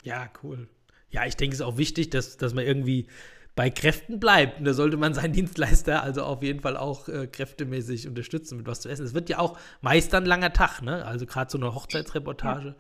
Ja, 0.04 0.28
cool. 0.44 0.68
Ja, 1.12 1.26
ich 1.26 1.38
denke, 1.38 1.54
es 1.54 1.62
ist 1.62 1.66
auch 1.66 1.78
wichtig, 1.78 2.10
dass, 2.10 2.36
dass 2.36 2.54
man 2.54 2.66
irgendwie 2.66 3.08
bei 3.56 3.70
Kräften 3.70 4.20
bleibt. 4.20 4.60
Und 4.60 4.66
da 4.66 4.74
sollte 4.74 4.98
man 4.98 5.14
seinen 5.14 5.34
Dienstleister 5.34 6.04
also 6.04 6.24
auf 6.24 6.44
jeden 6.44 6.60
Fall 6.60 6.78
auch 6.78 7.08
äh, 7.08 7.28
kräftemäßig 7.28 8.08
unterstützen 8.08 8.58
mit 8.58 8.68
was 8.68 8.82
zu 8.82 8.90
essen. 8.90 9.06
Es 9.06 9.14
wird 9.14 9.30
ja 9.30 9.40
auch 9.40 9.58
meist 9.82 10.14
ein 10.14 10.26
langer 10.26 10.54
Tag, 10.54 10.82
ne? 10.82 11.06
Also 11.06 11.26
gerade 11.26 11.50
so 11.50 11.58
eine 11.58 11.74
Hochzeitsreportage 11.74 12.70
ja. 12.70 12.76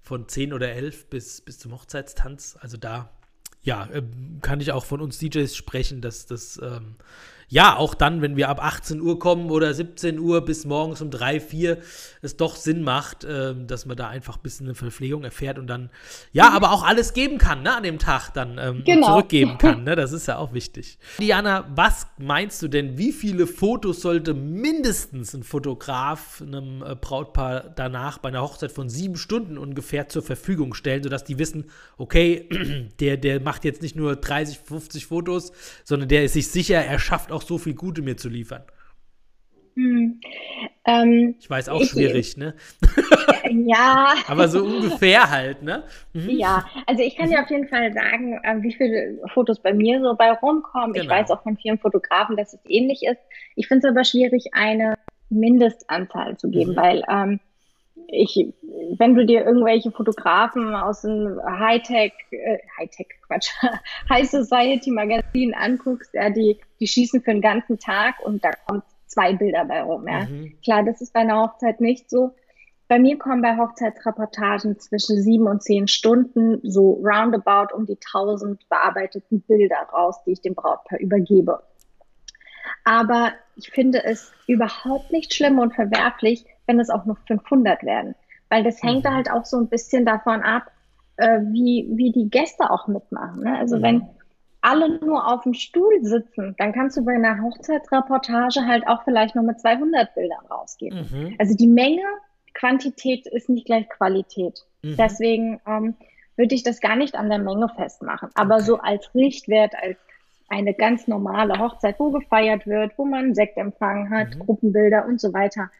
von 0.00 0.26
10 0.26 0.52
oder 0.52 0.70
11 0.70 1.10
bis, 1.10 1.40
bis 1.42 1.58
zum 1.58 1.72
Hochzeitstanz. 1.72 2.56
Also 2.60 2.78
da, 2.78 3.10
ja, 3.62 3.86
äh, 3.92 4.02
kann 4.40 4.60
ich 4.60 4.72
auch 4.72 4.84
von 4.84 5.00
uns 5.00 5.18
DJs 5.18 5.54
sprechen, 5.54 6.00
dass 6.00 6.26
das 6.26 6.58
ähm, 6.62 6.96
ja, 7.48 7.76
auch 7.76 7.94
dann, 7.94 8.22
wenn 8.22 8.36
wir 8.36 8.48
ab 8.48 8.62
18 8.62 9.00
Uhr 9.00 9.18
kommen 9.18 9.50
oder 9.50 9.72
17 9.72 10.18
Uhr 10.18 10.44
bis 10.44 10.64
morgens 10.64 11.00
um 11.00 11.10
3, 11.10 11.40
4, 11.40 11.78
es 12.22 12.36
doch 12.36 12.56
Sinn 12.56 12.82
macht, 12.82 13.24
äh, 13.24 13.54
dass 13.66 13.86
man 13.86 13.96
da 13.96 14.08
einfach 14.08 14.36
ein 14.36 14.42
bisschen 14.42 14.66
eine 14.66 14.74
Verpflegung 14.74 15.24
erfährt 15.24 15.58
und 15.58 15.66
dann, 15.68 15.90
ja, 16.32 16.50
aber 16.50 16.72
auch 16.72 16.82
alles 16.82 17.12
geben 17.12 17.38
kann, 17.38 17.62
ne, 17.62 17.76
an 17.76 17.82
dem 17.82 17.98
Tag 17.98 18.30
dann 18.30 18.58
ähm, 18.58 18.82
genau. 18.84 19.08
zurückgeben 19.08 19.58
kann, 19.58 19.84
ne, 19.84 19.94
das 19.94 20.12
ist 20.12 20.26
ja 20.26 20.38
auch 20.38 20.52
wichtig. 20.52 20.98
Diana, 21.20 21.70
was 21.74 22.08
meinst 22.18 22.62
du 22.62 22.68
denn, 22.68 22.98
wie 22.98 23.12
viele 23.12 23.46
Fotos 23.46 24.00
sollte 24.00 24.34
mindestens 24.34 25.34
ein 25.34 25.44
Fotograf 25.44 26.42
einem 26.44 26.82
äh, 26.82 26.96
Brautpaar 26.96 27.72
danach 27.74 28.18
bei 28.18 28.28
einer 28.30 28.42
Hochzeit 28.42 28.72
von 28.72 28.88
sieben 28.88 29.16
Stunden 29.16 29.56
ungefähr 29.56 30.08
zur 30.08 30.22
Verfügung 30.22 30.74
stellen, 30.74 31.02
sodass 31.02 31.24
die 31.24 31.38
wissen, 31.38 31.66
okay, 31.96 32.48
der, 33.00 33.16
der 33.16 33.40
macht 33.40 33.64
jetzt 33.64 33.82
nicht 33.82 33.94
nur 33.96 34.16
30, 34.16 34.58
50 34.58 35.06
Fotos, 35.06 35.52
sondern 35.84 36.08
der 36.08 36.24
ist 36.24 36.32
sich 36.32 36.48
sicher, 36.48 36.84
er 36.84 36.98
schafft 36.98 37.30
auch 37.32 37.35
auch 37.36 37.42
so 37.42 37.58
viel 37.58 37.74
Gute 37.74 38.02
mir 38.02 38.16
zu 38.16 38.28
liefern? 38.28 38.62
Hm. 39.74 40.20
Ähm, 40.86 41.34
ich 41.38 41.50
weiß 41.50 41.68
auch 41.68 41.80
ich, 41.80 41.90
schwierig, 41.90 42.36
ne? 42.36 42.54
Ja. 43.50 44.14
Aber 44.28 44.48
so 44.48 44.64
ungefähr 44.64 45.30
halt, 45.30 45.62
ne? 45.62 45.84
Mhm. 46.12 46.30
Ja, 46.30 46.64
also 46.86 47.02
ich 47.02 47.16
kann 47.16 47.30
dir 47.30 47.42
auf 47.42 47.50
jeden 47.50 47.68
Fall 47.68 47.92
sagen, 47.92 48.38
äh, 48.42 48.62
wie 48.62 48.72
viele 48.72 49.18
Fotos 49.32 49.60
bei 49.60 49.72
mir 49.72 50.00
so 50.00 50.14
bei 50.14 50.32
rumkommen. 50.32 50.92
Genau. 50.92 51.04
Ich 51.04 51.10
weiß 51.10 51.30
auch 51.30 51.42
von 51.42 51.56
vielen 51.56 51.78
Fotografen, 51.78 52.36
dass 52.36 52.54
es 52.54 52.60
ähnlich 52.68 53.02
ist. 53.02 53.20
Ich 53.54 53.68
finde 53.68 53.86
es 53.86 53.92
aber 53.92 54.04
schwierig, 54.04 54.50
eine 54.52 54.94
Mindestanzahl 55.28 56.36
zu 56.36 56.50
geben, 56.50 56.72
mhm. 56.72 56.76
weil 56.76 57.02
ähm, 57.08 57.40
ich, 58.08 58.54
wenn 58.98 59.14
du 59.14 59.26
dir 59.26 59.44
irgendwelche 59.44 59.90
Fotografen 59.90 60.74
aus 60.74 61.02
dem 61.02 61.40
Hightech, 61.44 62.12
äh, 62.30 62.58
Hightech 62.78 63.08
Quatsch, 63.26 63.50
High 64.08 64.28
Society 64.28 64.90
Magazin 64.90 65.54
anguckst, 65.54 66.14
ja, 66.14 66.30
die, 66.30 66.58
die 66.80 66.86
schießen 66.86 67.22
für 67.22 67.32
den 67.32 67.40
ganzen 67.40 67.78
Tag 67.78 68.16
und 68.24 68.44
da 68.44 68.50
kommt 68.66 68.84
zwei 69.06 69.34
Bilder 69.34 69.64
bei 69.64 69.82
rum, 69.82 70.06
ja. 70.08 70.26
Mhm. 70.26 70.54
Klar, 70.62 70.84
das 70.84 71.00
ist 71.00 71.12
bei 71.12 71.20
einer 71.20 71.42
Hochzeit 71.42 71.80
nicht 71.80 72.10
so. 72.10 72.34
Bei 72.88 73.00
mir 73.00 73.18
kommen 73.18 73.42
bei 73.42 73.56
Hochzeitsreportagen 73.56 74.78
zwischen 74.78 75.20
sieben 75.20 75.48
und 75.48 75.62
zehn 75.62 75.88
Stunden 75.88 76.60
so 76.62 77.00
roundabout 77.04 77.74
um 77.74 77.84
die 77.84 77.96
tausend 77.96 78.68
bearbeiteten 78.68 79.40
Bilder 79.42 79.88
raus, 79.92 80.22
die 80.24 80.32
ich 80.32 80.40
dem 80.40 80.54
Brautpaar 80.54 81.00
übergebe. 81.00 81.62
Aber 82.84 83.32
ich 83.56 83.70
finde 83.70 84.04
es 84.04 84.32
überhaupt 84.46 85.10
nicht 85.10 85.34
schlimm 85.34 85.58
und 85.58 85.74
verwerflich, 85.74 86.44
wenn 86.66 86.80
es 86.80 86.90
auch 86.90 87.04
noch 87.04 87.18
500 87.26 87.82
werden. 87.84 88.14
Weil 88.48 88.62
das 88.62 88.82
hängt 88.82 89.04
mhm. 89.04 89.14
halt 89.14 89.30
auch 89.30 89.44
so 89.44 89.58
ein 89.58 89.68
bisschen 89.68 90.04
davon 90.04 90.42
ab, 90.42 90.70
äh, 91.16 91.40
wie, 91.42 91.88
wie 91.90 92.12
die 92.12 92.28
Gäste 92.30 92.70
auch 92.70 92.86
mitmachen. 92.86 93.42
Ne? 93.42 93.58
Also 93.58 93.78
mhm. 93.78 93.82
wenn 93.82 94.08
alle 94.60 94.98
nur 94.98 95.26
auf 95.32 95.42
dem 95.42 95.54
Stuhl 95.54 96.02
sitzen, 96.02 96.54
dann 96.58 96.72
kannst 96.72 96.96
du 96.96 97.04
bei 97.04 97.14
einer 97.14 97.40
Hochzeitsreportage 97.40 98.66
halt 98.66 98.86
auch 98.88 99.04
vielleicht 99.04 99.34
nur 99.34 99.44
mit 99.44 99.60
200 99.60 100.14
Bildern 100.14 100.44
rausgehen. 100.50 101.06
Mhm. 101.10 101.36
Also 101.38 101.56
die 101.56 101.68
Menge, 101.68 102.02
Quantität 102.54 103.26
ist 103.26 103.48
nicht 103.48 103.66
gleich 103.66 103.88
Qualität. 103.88 104.64
Mhm. 104.82 104.96
Deswegen 104.96 105.60
ähm, 105.66 105.94
würde 106.36 106.54
ich 106.54 106.62
das 106.62 106.80
gar 106.80 106.96
nicht 106.96 107.14
an 107.14 107.28
der 107.28 107.38
Menge 107.38 107.68
festmachen. 107.68 108.30
Aber 108.34 108.56
okay. 108.56 108.64
so 108.64 108.78
als 108.78 109.14
Richtwert, 109.14 109.74
als 109.80 109.98
eine 110.48 110.74
ganz 110.74 111.06
normale 111.06 111.58
Hochzeit, 111.58 111.98
wo 111.98 112.10
gefeiert 112.10 112.66
wird, 112.66 112.96
wo 112.96 113.04
man 113.04 113.34
Sektempfang 113.34 114.10
hat, 114.10 114.34
mhm. 114.34 114.40
Gruppenbilder 114.40 115.06
und 115.06 115.20
so 115.20 115.32
weiter, 115.32 115.70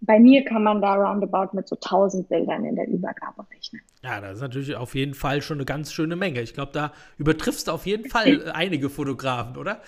bei 0.00 0.18
mir 0.18 0.44
kann 0.44 0.62
man 0.62 0.80
da 0.80 0.94
roundabout 0.94 1.54
mit 1.54 1.68
so 1.68 1.76
1000 1.76 2.28
Bildern 2.28 2.64
in 2.64 2.76
der 2.76 2.88
Übergabe 2.88 3.46
rechnen. 3.50 3.82
Ja, 4.02 4.20
das 4.20 4.36
ist 4.36 4.40
natürlich 4.40 4.76
auf 4.76 4.94
jeden 4.94 5.14
Fall 5.14 5.42
schon 5.42 5.58
eine 5.58 5.64
ganz 5.64 5.92
schöne 5.92 6.16
Menge. 6.16 6.40
Ich 6.42 6.54
glaube, 6.54 6.72
da 6.72 6.92
übertriffst 7.18 7.68
du 7.68 7.72
auf 7.72 7.86
jeden 7.86 8.08
Fall 8.08 8.50
einige 8.54 8.90
Fotografen, 8.90 9.56
oder? 9.56 9.80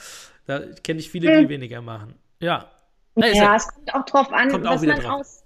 Da 0.46 0.60
kenne 0.82 1.00
ich 1.00 1.10
viele, 1.10 1.40
die 1.40 1.48
weniger 1.48 1.82
machen. 1.82 2.14
Ja. 2.40 2.66
Na, 3.14 3.26
ja, 3.28 3.34
ja, 3.34 3.56
es 3.56 3.68
kommt 3.68 3.94
auch 3.94 4.04
drauf 4.04 4.32
an, 4.32 4.50
was 4.64 4.82
man 4.82 5.00
drauf. 5.00 5.20
aus 5.20 5.44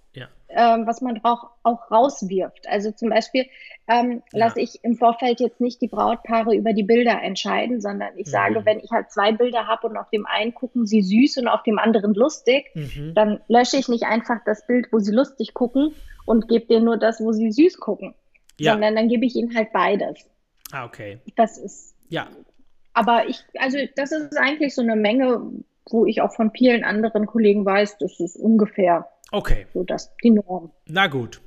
ähm, 0.54 0.87
was 0.87 1.00
man 1.00 1.21
auch, 1.25 1.50
auch 1.62 1.90
rauswirft. 1.90 2.69
Also 2.69 2.92
zum 2.92 3.09
Beispiel 3.09 3.47
ähm, 3.88 4.23
ja. 4.33 4.38
lasse 4.38 4.61
ich 4.61 4.85
im 4.85 4.97
Vorfeld 4.97 5.40
jetzt 5.40 5.61
nicht 5.61 5.81
die 5.81 5.88
Brautpaare 5.88 6.54
über 6.54 6.73
die 6.73 6.83
Bilder 6.83 7.23
entscheiden, 7.23 7.81
sondern 7.81 8.16
ich 8.16 8.26
mhm. 8.26 8.31
sage, 8.31 8.64
wenn 8.64 8.81
ich 8.81 8.90
halt 8.90 9.11
zwei 9.11 9.33
Bilder 9.33 9.66
habe 9.66 9.88
und 9.88 9.97
auf 9.97 10.11
dem 10.11 10.26
einen 10.26 10.54
gucken 10.54 10.87
sie 10.87 11.02
süß 11.02 11.38
und 11.38 11.49
auf 11.49 11.62
dem 11.62 11.78
anderen 11.78 12.14
lustig, 12.14 12.71
mhm. 12.75 13.14
dann 13.14 13.40
lösche 13.49 13.76
ich 13.76 13.88
nicht 13.88 14.04
einfach 14.04 14.40
das 14.45 14.66
Bild, 14.66 14.88
wo 14.92 14.99
sie 14.99 15.12
lustig 15.12 15.54
gucken 15.54 15.95
und 16.26 16.49
gebe 16.49 16.66
denen 16.66 16.85
nur 16.85 16.99
das, 16.99 17.21
wo 17.21 17.33
sie 17.33 17.50
süß 17.50 17.78
gucken, 17.78 18.14
ja. 18.59 18.73
sondern 18.73 18.95
dann 18.95 19.09
gebe 19.09 19.25
ich 19.25 19.35
ihnen 19.35 19.54
halt 19.57 19.73
beides. 19.73 20.28
Ah, 20.71 20.85
okay. 20.85 21.19
Das 21.37 21.59
ist. 21.59 21.95
Ja. 22.09 22.28
Aber 22.95 23.26
ich, 23.26 23.42
also 23.59 23.78
das 23.97 24.12
ist 24.12 24.37
eigentlich 24.37 24.75
so 24.75 24.83
eine 24.83 24.97
Menge, 24.97 25.40
wo 25.90 26.04
ich 26.04 26.21
auch 26.21 26.35
von 26.35 26.50
vielen 26.50 26.85
anderen 26.85 27.26
Kollegen 27.26 27.64
weiß, 27.64 27.97
das 27.99 28.21
ist 28.21 28.37
ungefähr 28.37 29.09
Okay. 29.33 29.67
So 29.75 29.83
das 29.83 30.15
die 30.23 30.31
Norm. 30.31 30.71
Na 30.87 31.09
gut. 31.09 31.41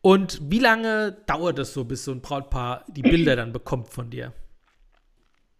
Und 0.00 0.40
wie 0.50 0.58
lange 0.58 1.16
dauert 1.26 1.58
es 1.58 1.72
so, 1.72 1.84
bis 1.84 2.04
so 2.04 2.12
ein 2.12 2.20
Brautpaar 2.20 2.84
die 2.88 3.02
Bilder 3.02 3.36
dann 3.36 3.52
bekommt 3.52 3.88
von 3.88 4.10
dir? 4.10 4.32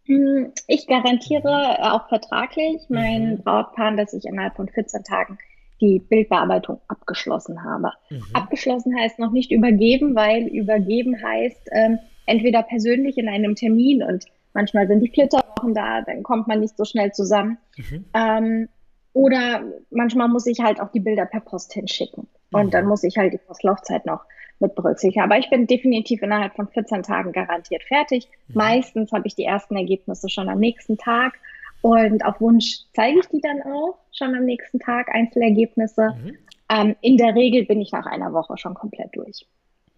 Hm, 0.04 0.52
ich 0.68 0.86
garantiere 0.86 1.92
auch 1.92 2.08
vertraglich 2.08 2.88
meinen 2.88 3.32
mhm. 3.32 3.42
Brautpaaren, 3.42 3.96
dass 3.96 4.12
ich 4.12 4.24
innerhalb 4.24 4.54
von 4.54 4.68
14 4.68 5.02
Tagen 5.02 5.38
die 5.80 5.98
Bildbearbeitung 5.98 6.80
abgeschlossen 6.88 7.64
habe. 7.64 7.90
Mhm. 8.08 8.22
Abgeschlossen 8.32 8.96
heißt 8.96 9.18
noch 9.18 9.32
nicht 9.32 9.50
übergeben, 9.50 10.14
weil 10.14 10.46
übergeben 10.46 11.20
heißt 11.22 11.68
ähm, 11.72 11.98
entweder 12.26 12.62
persönlich 12.62 13.18
in 13.18 13.28
einem 13.28 13.56
Termin 13.56 14.02
und 14.02 14.24
manchmal 14.54 14.86
sind 14.86 15.00
die 15.00 15.10
Flitterwochen 15.10 15.74
da, 15.74 16.02
dann 16.02 16.22
kommt 16.22 16.46
man 16.46 16.60
nicht 16.60 16.76
so 16.76 16.84
schnell 16.84 17.12
zusammen. 17.12 17.58
Mhm. 17.76 18.04
Ähm, 18.14 18.68
oder 19.16 19.64
manchmal 19.88 20.28
muss 20.28 20.46
ich 20.46 20.60
halt 20.60 20.78
auch 20.78 20.92
die 20.92 21.00
Bilder 21.00 21.24
per 21.24 21.40
Post 21.40 21.72
hinschicken. 21.72 22.28
Und 22.52 22.66
mhm. 22.66 22.70
dann 22.70 22.84
muss 22.84 23.02
ich 23.02 23.16
halt 23.16 23.32
die 23.32 23.38
Postlaufzeit 23.38 24.04
noch 24.04 24.20
mit 24.58 24.74
berücksichtigen. 24.74 25.24
Aber 25.24 25.38
ich 25.38 25.48
bin 25.48 25.66
definitiv 25.66 26.20
innerhalb 26.20 26.54
von 26.54 26.68
14 26.68 27.02
Tagen 27.02 27.32
garantiert 27.32 27.82
fertig. 27.84 28.28
Mhm. 28.48 28.54
Meistens 28.56 29.12
habe 29.12 29.26
ich 29.26 29.34
die 29.34 29.44
ersten 29.44 29.74
Ergebnisse 29.74 30.28
schon 30.28 30.50
am 30.50 30.58
nächsten 30.58 30.98
Tag. 30.98 31.32
Und 31.80 32.26
auf 32.26 32.42
Wunsch 32.42 32.80
zeige 32.92 33.20
ich 33.20 33.26
die 33.28 33.40
dann 33.40 33.62
auch 33.62 33.96
schon 34.12 34.34
am 34.34 34.44
nächsten 34.44 34.80
Tag, 34.80 35.08
Einzelergebnisse. 35.08 36.14
Mhm. 36.22 36.36
Ähm, 36.68 36.96
in 37.00 37.16
der 37.16 37.34
Regel 37.34 37.64
bin 37.64 37.80
ich 37.80 37.92
nach 37.92 38.04
einer 38.04 38.34
Woche 38.34 38.58
schon 38.58 38.74
komplett 38.74 39.16
durch. 39.16 39.46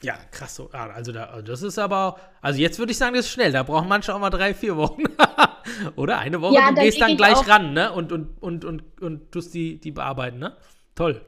Ja, 0.01 0.15
krass. 0.31 0.63
Ah, 0.73 0.91
also, 0.95 1.11
da, 1.11 1.43
das 1.43 1.63
ist 1.63 1.81
aber, 1.81 2.19
also 2.41 2.61
jetzt 2.61 2.79
würde 2.79 2.93
ich 2.93 2.99
sagen, 2.99 3.17
das 3.17 3.25
ist 3.25 3.33
schnell. 3.33 3.51
Da 3.51 3.65
brauchen 3.65 3.89
manche 3.89 4.15
auch 4.15 4.21
mal 4.21 4.31
drei, 4.31 4.55
vier 4.55 4.77
Wochen. 4.77 5.03
Oder 5.97 6.19
eine 6.19 6.41
Woche. 6.41 6.55
Ja, 6.55 6.71
du 6.71 6.83
gehst 6.83 7.01
dann 7.01 7.17
gleich 7.17 7.49
ran, 7.49 7.73
ne? 7.73 7.93
Und, 7.93 8.13
und, 8.13 8.43
und, 8.43 8.65
und, 8.65 9.01
und 9.01 9.33
tust 9.33 9.55
die, 9.55 9.81
die 9.81 9.91
bearbeiten, 9.91 10.39
ne? 10.39 10.53
Toll. 10.95 11.21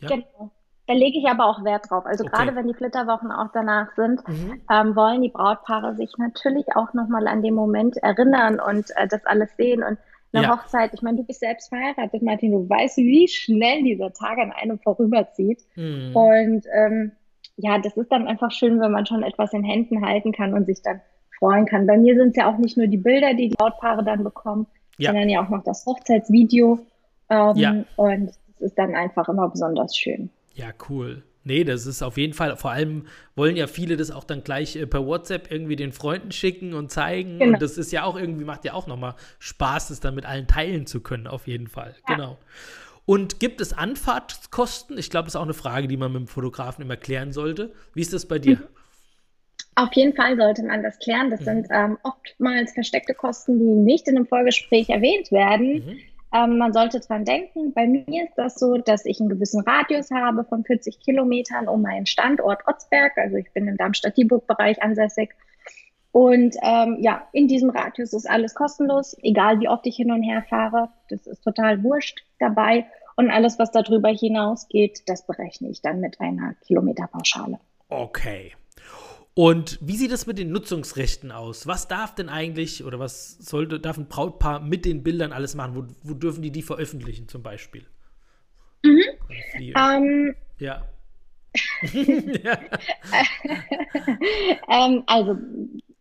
Ja. 0.00 0.08
Genau. 0.08 0.50
Da 0.86 0.96
lege 0.96 1.18
ich 1.18 1.28
aber 1.28 1.46
auch 1.46 1.62
Wert 1.64 1.88
drauf. 1.88 2.04
Also 2.04 2.24
okay. 2.24 2.34
gerade 2.34 2.56
wenn 2.56 2.66
die 2.66 2.74
Flitterwochen 2.74 3.30
auch 3.30 3.46
danach 3.54 3.92
sind, 3.94 4.26
mhm. 4.26 4.60
ähm, 4.68 4.96
wollen 4.96 5.22
die 5.22 5.28
Brautpaare 5.28 5.94
sich 5.94 6.10
natürlich 6.18 6.66
auch 6.74 6.92
nochmal 6.94 7.28
an 7.28 7.42
den 7.42 7.54
Moment 7.54 7.96
erinnern 7.98 8.58
und 8.58 8.90
äh, 8.96 9.06
das 9.06 9.24
alles 9.24 9.50
sehen. 9.56 9.84
Und 9.84 9.98
eine 10.32 10.46
ja. 10.46 10.50
Hochzeit, 10.50 10.92
ich 10.92 11.02
meine, 11.02 11.18
du 11.18 11.22
bist 11.22 11.38
selbst 11.38 11.68
verheiratet, 11.68 12.22
Martin, 12.22 12.50
du 12.50 12.68
weißt, 12.68 12.96
wie 12.96 13.28
schnell 13.28 13.84
dieser 13.84 14.12
Tag 14.12 14.38
an 14.38 14.50
einem 14.50 14.80
vorüberzieht. 14.80 15.62
Mhm. 15.76 16.16
Und 16.16 16.64
ähm, 16.74 17.12
ja, 17.56 17.78
das 17.78 17.96
ist 17.96 18.10
dann 18.10 18.26
einfach 18.26 18.50
schön, 18.50 18.80
wenn 18.80 18.90
man 18.90 19.06
schon 19.06 19.22
etwas 19.22 19.52
in 19.52 19.62
Händen 19.62 20.04
halten 20.04 20.32
kann 20.32 20.54
und 20.54 20.66
sich 20.66 20.82
dann 20.82 21.00
freuen 21.40 21.66
kann. 21.66 21.86
Bei 21.86 21.96
mir 21.96 22.14
sind 22.14 22.28
es 22.28 22.36
ja 22.36 22.48
auch 22.48 22.58
nicht 22.58 22.76
nur 22.76 22.86
die 22.86 22.98
Bilder, 22.98 23.34
die 23.34 23.48
die 23.48 23.56
Brautpaare 23.56 24.04
dann 24.04 24.22
bekommen, 24.22 24.66
ja. 24.98 25.10
sondern 25.10 25.28
ja 25.28 25.44
auch 25.44 25.48
noch 25.48 25.64
das 25.64 25.84
Hochzeitsvideo. 25.84 26.78
Ähm, 27.28 27.56
ja. 27.56 27.84
Und 27.96 28.30
es 28.54 28.60
ist 28.60 28.78
dann 28.78 28.94
einfach 28.94 29.28
immer 29.28 29.48
besonders 29.48 29.96
schön. 29.96 30.30
Ja, 30.54 30.68
cool. 30.88 31.24
Nee, 31.42 31.64
das 31.64 31.86
ist 31.86 32.02
auf 32.02 32.18
jeden 32.18 32.34
Fall, 32.34 32.54
vor 32.56 32.70
allem 32.70 33.06
wollen 33.34 33.56
ja 33.56 33.66
viele 33.66 33.96
das 33.96 34.10
auch 34.10 34.24
dann 34.24 34.44
gleich 34.44 34.76
äh, 34.76 34.86
per 34.86 35.06
WhatsApp 35.06 35.50
irgendwie 35.50 35.74
den 35.74 35.92
Freunden 35.92 36.32
schicken 36.32 36.74
und 36.74 36.90
zeigen. 36.90 37.38
Genau. 37.38 37.54
Und 37.54 37.62
das 37.62 37.78
ist 37.78 37.92
ja 37.92 38.04
auch 38.04 38.16
irgendwie, 38.16 38.44
macht 38.44 38.64
ja 38.66 38.74
auch 38.74 38.86
nochmal 38.86 39.14
Spaß, 39.38 39.88
das 39.88 40.00
dann 40.00 40.14
mit 40.14 40.26
allen 40.26 40.46
teilen 40.46 40.86
zu 40.86 41.00
können, 41.00 41.26
auf 41.26 41.46
jeden 41.46 41.66
Fall. 41.66 41.96
Ja. 42.08 42.14
Genau. 42.14 42.38
Und 43.06 43.40
gibt 43.40 43.62
es 43.62 43.72
Anfahrtskosten? 43.72 44.98
Ich 44.98 45.08
glaube, 45.08 45.24
das 45.24 45.34
ist 45.34 45.40
auch 45.40 45.44
eine 45.44 45.54
Frage, 45.54 45.88
die 45.88 45.96
man 45.96 46.12
mit 46.12 46.20
dem 46.20 46.26
Fotografen 46.28 46.84
immer 46.84 46.96
klären 46.96 47.32
sollte. 47.32 47.72
Wie 47.94 48.02
ist 48.02 48.12
das 48.12 48.26
bei 48.26 48.38
dir? 48.38 48.60
Auf 49.74 49.92
jeden 49.92 50.14
Fall 50.14 50.36
sollte 50.36 50.64
man 50.64 50.82
das 50.82 50.98
klären. 50.98 51.30
Das 51.30 51.40
mhm. 51.40 51.44
sind 51.44 51.68
ähm, 51.70 51.98
oftmals 52.02 52.72
versteckte 52.72 53.14
Kosten, 53.14 53.58
die 53.58 53.64
nicht 53.64 54.08
in 54.08 54.16
einem 54.16 54.26
Vorgespräch 54.26 54.88
erwähnt 54.88 55.30
werden. 55.30 55.84
Mhm. 55.84 55.98
Ähm, 56.32 56.58
man 56.58 56.72
sollte 56.72 57.00
dran 57.00 57.24
denken. 57.24 57.72
Bei 57.72 57.86
mir 57.86 58.24
ist 58.24 58.36
das 58.36 58.54
so, 58.54 58.78
dass 58.78 59.04
ich 59.04 59.20
einen 59.20 59.28
gewissen 59.28 59.62
Radius 59.62 60.10
habe 60.10 60.44
von 60.44 60.64
40 60.64 61.00
Kilometern 61.00 61.68
um 61.68 61.82
meinen 61.82 62.06
Standort 62.06 62.66
Otzberg. 62.68 63.16
Also 63.16 63.36
ich 63.36 63.52
bin 63.52 63.66
im 63.66 63.76
Darmstadt-Dieburg-Bereich 63.76 64.82
ansässig. 64.82 65.30
Und 66.12 66.56
ähm, 66.62 66.98
ja, 67.00 67.28
in 67.32 67.46
diesem 67.46 67.70
Radius 67.70 68.12
ist 68.12 68.28
alles 68.28 68.54
kostenlos, 68.54 69.16
egal 69.22 69.60
wie 69.60 69.68
oft 69.68 69.86
ich 69.86 69.96
hin 69.96 70.10
und 70.10 70.22
her 70.22 70.44
fahre. 70.48 70.88
Das 71.08 71.26
ist 71.26 71.42
total 71.42 71.82
wurscht 71.84 72.24
dabei. 72.38 72.86
Und 73.16 73.30
alles, 73.30 73.58
was 73.58 73.70
darüber 73.70 74.08
hinausgeht, 74.08 75.02
das 75.06 75.26
berechne 75.26 75.68
ich 75.68 75.82
dann 75.82 76.00
mit 76.00 76.20
einer 76.20 76.54
Kilometerpauschale. 76.66 77.58
Okay. 77.88 78.52
Und 79.34 79.78
wie 79.80 79.96
sieht 79.96 80.12
es 80.12 80.26
mit 80.26 80.38
den 80.38 80.50
Nutzungsrechten 80.50 81.30
aus? 81.30 81.66
Was 81.66 81.88
darf 81.88 82.14
denn 82.14 82.28
eigentlich 82.28 82.84
oder 82.84 82.98
was 82.98 83.38
sollte, 83.38 83.78
darf 83.78 83.96
ein 83.96 84.08
Brautpaar 84.08 84.60
mit 84.60 84.84
den 84.84 85.02
Bildern 85.02 85.32
alles 85.32 85.54
machen? 85.54 85.76
Wo, 85.76 85.84
wo 86.02 86.14
dürfen 86.14 86.42
die 86.42 86.50
die 86.50 86.62
veröffentlichen 86.62 87.28
zum 87.28 87.42
Beispiel? 87.42 87.86
Mhm. 88.84 89.02
Die, 89.58 89.72
ähm, 89.76 90.34
ja. 90.58 90.84
ähm, 94.68 95.02
also 95.06 95.36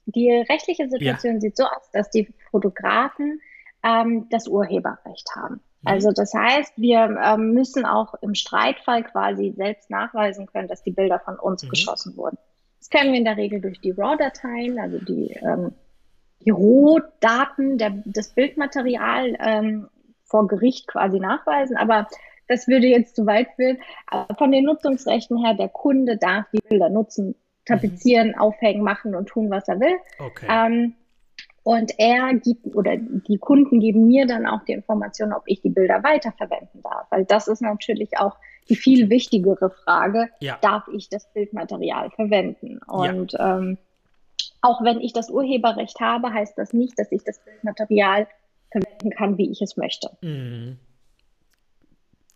die 0.06 0.32
rechtliche 0.50 0.90
Situation 0.90 1.36
ja. 1.36 1.40
sieht 1.40 1.58
so 1.58 1.64
aus, 1.64 1.92
dass 1.92 2.10
die 2.10 2.28
Fotografen 2.52 3.42
ähm, 3.84 4.28
das 4.30 4.48
Urheberrecht 4.48 5.30
haben. 5.36 5.56
Mhm. 5.56 5.88
Also 5.88 6.12
das 6.12 6.34
heißt, 6.34 6.74
wir 6.78 7.18
ähm, 7.24 7.54
müssen 7.54 7.86
auch 7.86 8.16
im 8.22 8.36
Streitfall 8.36 9.04
quasi 9.04 9.54
selbst 9.56 9.90
nachweisen 9.90 10.48
können, 10.48 10.68
dass 10.68 10.84
die 10.84 10.92
Bilder 10.92 11.20
von 11.20 11.38
uns 11.38 11.64
mhm. 11.64 11.70
geschossen 11.70 12.18
wurden. 12.18 12.38
Das 12.80 12.90
können 12.90 13.12
wir 13.12 13.20
in 13.20 13.26
der 13.26 13.38
Regel 13.38 13.62
durch 13.62 13.80
die 13.82 13.92
RAW-Dateien, 13.92 14.80
also 14.80 15.00
die, 15.00 15.32
ähm, 15.42 15.74
die 16.46 16.50
Rohdaten 16.50 17.78
der, 17.78 17.92
des 18.06 18.30
Bildmaterial 18.30 19.38
ähm, 19.40 19.88
vor 20.24 20.48
Gericht 20.48 20.88
quasi 20.88 21.20
nachweisen. 21.20 21.78
Aber 21.78 22.08
das 22.48 22.68
würde 22.68 22.88
jetzt 22.88 23.16
zu 23.16 23.26
weit 23.26 23.50
führen. 23.56 23.78
Aber 24.08 24.36
von 24.36 24.52
den 24.52 24.66
Nutzungsrechten 24.66 25.44
her, 25.44 25.54
der 25.54 25.70
Kunde 25.70 26.18
darf 26.18 26.46
die 26.52 26.62
Bilder 26.68 26.90
nutzen, 26.90 27.36
tapezieren, 27.66 28.30
mhm. 28.30 28.40
aufhängen, 28.40 28.84
machen 28.84 29.16
und 29.16 29.28
tun, 29.28 29.50
was 29.50 29.68
er 29.68 29.80
will. 29.80 29.98
Okay. 30.20 30.48
Ähm, 30.50 30.96
und 31.64 31.94
er 32.00 32.34
gibt 32.34 32.76
oder 32.76 32.98
die 32.98 33.38
Kunden 33.38 33.80
geben 33.80 34.08
mir 34.08 34.26
dann 34.26 34.48
auch 34.48 34.64
die 34.64 34.72
Information, 34.72 35.34
ob 35.34 35.44
ich 35.46 35.62
die 35.62 35.70
Bilder 35.70 36.04
weiterverwenden 36.04 36.82
darf. 36.82 37.06
Weil 37.12 37.26
das 37.26 37.48
ist 37.48 37.62
natürlich 37.62 38.18
auch 38.18 38.38
die 38.70 38.76
viel 38.76 39.10
wichtigere 39.10 39.70
Frage, 39.70 40.30
ja. 40.40 40.58
darf 40.62 40.88
ich 40.94 41.10
das 41.10 41.32
Bildmaterial 41.34 42.12
verwenden? 42.12 42.80
Und 42.88 43.34
ja. 43.34 43.58
ähm, 43.58 43.78
auch 44.62 44.84
wenn 44.84 45.00
ich 45.00 45.14
das 45.14 45.30
Urheberrecht 45.30 46.00
habe, 46.00 46.34
heißt 46.34 46.58
das 46.58 46.74
nicht, 46.74 46.98
dass 46.98 47.12
ich 47.12 47.24
das 47.24 47.40
Bildmaterial 47.44 48.28
verwenden 48.72 49.10
kann, 49.12 49.38
wie 49.38 49.52
ich 49.52 49.62
es 49.62 49.78
möchte. 49.78 50.10
Mhm. 50.22 50.78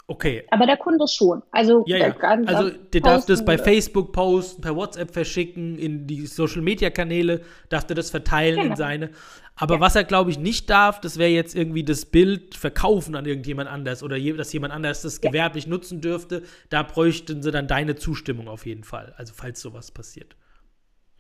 Okay. 0.06 0.46
Aber 0.52 0.66
der 0.66 0.78
Kunde 0.78 1.08
schon. 1.08 1.44
Also, 1.52 1.84
ja, 1.88 1.98
ja. 1.98 2.16
also 2.20 2.70
der 2.70 3.02
darf 3.02 3.26
das 3.26 3.44
bei 3.46 3.58
Facebook 3.58 4.12
posten, 4.12 4.62
per 4.62 4.76
WhatsApp 4.76 5.12
verschicken, 5.12 5.78
in 5.78 6.08
die 6.08 6.26
Social 6.28 6.62
Media 6.62 6.90
Kanäle, 6.90 7.42
darf 7.70 7.86
er 7.88 7.96
das 7.96 8.10
verteilen 8.10 8.58
genau. 8.58 8.72
in 8.72 8.76
seine. 8.76 9.10
Aber 9.56 9.76
ja. 9.76 9.80
was 9.80 9.96
er, 9.96 10.04
glaube 10.04 10.30
ich, 10.30 10.38
nicht 10.40 10.70
darf, 10.70 11.00
das 11.00 11.18
wäre 11.18 11.30
jetzt 11.30 11.56
irgendwie 11.56 11.84
das 11.84 12.06
Bild 12.06 12.56
verkaufen 12.56 13.16
an 13.16 13.26
irgendjemand 13.26 13.70
anders 13.70 14.04
oder 14.04 14.18
je, 14.18 14.34
dass 14.34 14.52
jemand 14.52 14.74
anders 14.74 15.04
das 15.04 15.22
gewerblich 15.22 15.68
nutzen 15.68 16.02
dürfte. 16.02 16.44
Da 16.70 16.84
bräuchten 16.84 17.42
sie 17.42 17.52
dann 17.52 17.68
deine 17.68 17.96
Zustimmung 17.96 18.50
auf 18.50 18.66
jeden 18.66 18.84
Fall. 18.84 19.14
Also, 19.18 19.34
falls 19.34 19.62
sowas 19.62 19.92
passiert. 19.92 20.36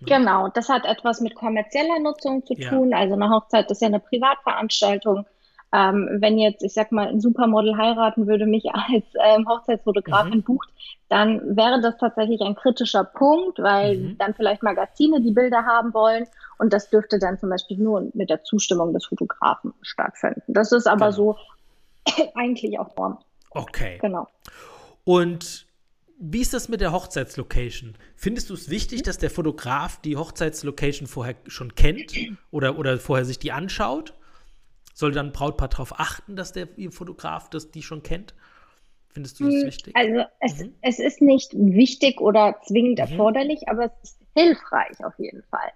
Genau, 0.02 0.50
das 0.50 0.68
hat 0.68 0.84
etwas 0.84 1.22
mit 1.22 1.36
kommerzieller 1.36 2.00
Nutzung 2.00 2.46
zu 2.46 2.56
tun. 2.56 2.94
Also, 2.94 3.14
eine 3.14 3.30
Hochzeit 3.30 3.72
ist 3.72 3.82
ja 3.82 3.88
eine 3.88 4.02
Privatveranstaltung. 4.02 5.26
Ähm, 5.74 6.18
wenn 6.20 6.38
jetzt, 6.38 6.64
ich 6.64 6.74
sag 6.74 6.92
mal, 6.92 7.08
ein 7.08 7.20
Supermodel 7.20 7.76
heiraten 7.76 8.28
würde, 8.28 8.46
mich 8.46 8.66
als 8.74 9.04
ähm, 9.26 9.48
Hochzeitsfotografin 9.50 10.38
mhm. 10.38 10.44
bucht, 10.44 10.70
dann 11.10 11.56
wäre 11.58 11.82
das 11.82 11.98
tatsächlich 11.98 12.42
ein 12.42 12.56
kritischer 12.56 13.04
Punkt, 13.04 13.58
weil 13.60 13.98
mhm. 13.98 14.18
dann 14.20 14.36
vielleicht 14.36 14.62
Magazine 14.62 15.20
die 15.22 15.32
Bilder 15.32 15.66
haben 15.66 15.94
wollen 15.94 16.28
und 16.60 16.72
das 16.74 16.90
dürfte 16.90 17.18
dann 17.18 17.40
zum 17.40 17.50
Beispiel 17.50 17.78
nur 17.78 18.10
mit 18.14 18.30
der 18.30 18.44
Zustimmung 18.44 18.94
des 18.94 19.06
Fotografen 19.06 19.74
stattfinden. 19.82 20.44
Das 20.48 20.72
ist 20.72 20.88
aber 20.88 21.12
genau. 21.12 21.12
so 21.12 21.38
eigentlich 22.36 22.78
auch 22.78 22.96
Norm. 22.96 23.18
Okay. 23.50 23.98
Genau. 24.00 24.28
Und 25.04 25.66
wie 26.20 26.42
ist 26.42 26.54
das 26.54 26.70
mit 26.70 26.82
der 26.82 26.92
Hochzeitslocation? 26.92 27.96
Findest 28.16 28.50
du 28.50 28.54
es 28.54 28.70
wichtig, 28.70 29.04
dass 29.04 29.18
der 29.18 29.30
Fotograf 29.30 30.00
die 30.02 30.16
Hochzeitslocation 30.16 31.08
vorher 31.08 31.36
schon 31.48 31.76
kennt 31.76 32.14
oder, 32.52 32.78
oder 32.78 32.98
vorher 32.98 33.26
sich 33.26 33.40
die 33.40 33.52
anschaut? 33.52 34.14
Soll 34.94 35.12
dann 35.12 35.28
ein 35.28 35.32
Brautpaar 35.32 35.70
darauf 35.70 36.00
achten, 36.00 36.36
dass 36.36 36.54
der 36.54 36.68
Fotograf 36.90 37.50
das, 37.50 37.72
die 37.72 37.82
schon 37.82 38.04
kennt? 38.04 38.34
Findest 39.10 39.40
du 39.40 39.46
das 39.46 39.54
hm, 39.54 39.68
wichtig? 39.68 39.96
Also 39.96 40.24
es, 40.40 40.60
mhm. 40.60 40.74
es 40.82 41.00
ist 41.00 41.22
nicht 41.22 41.54
wichtig 41.54 42.20
oder 42.20 42.56
zwingend 42.64 43.00
mhm. 43.00 43.06
erforderlich, 43.06 43.68
aber 43.68 43.86
es 43.86 44.12
ist 44.12 44.20
hilfreich 44.36 45.04
auf 45.06 45.18
jeden 45.20 45.44
Fall. 45.44 45.72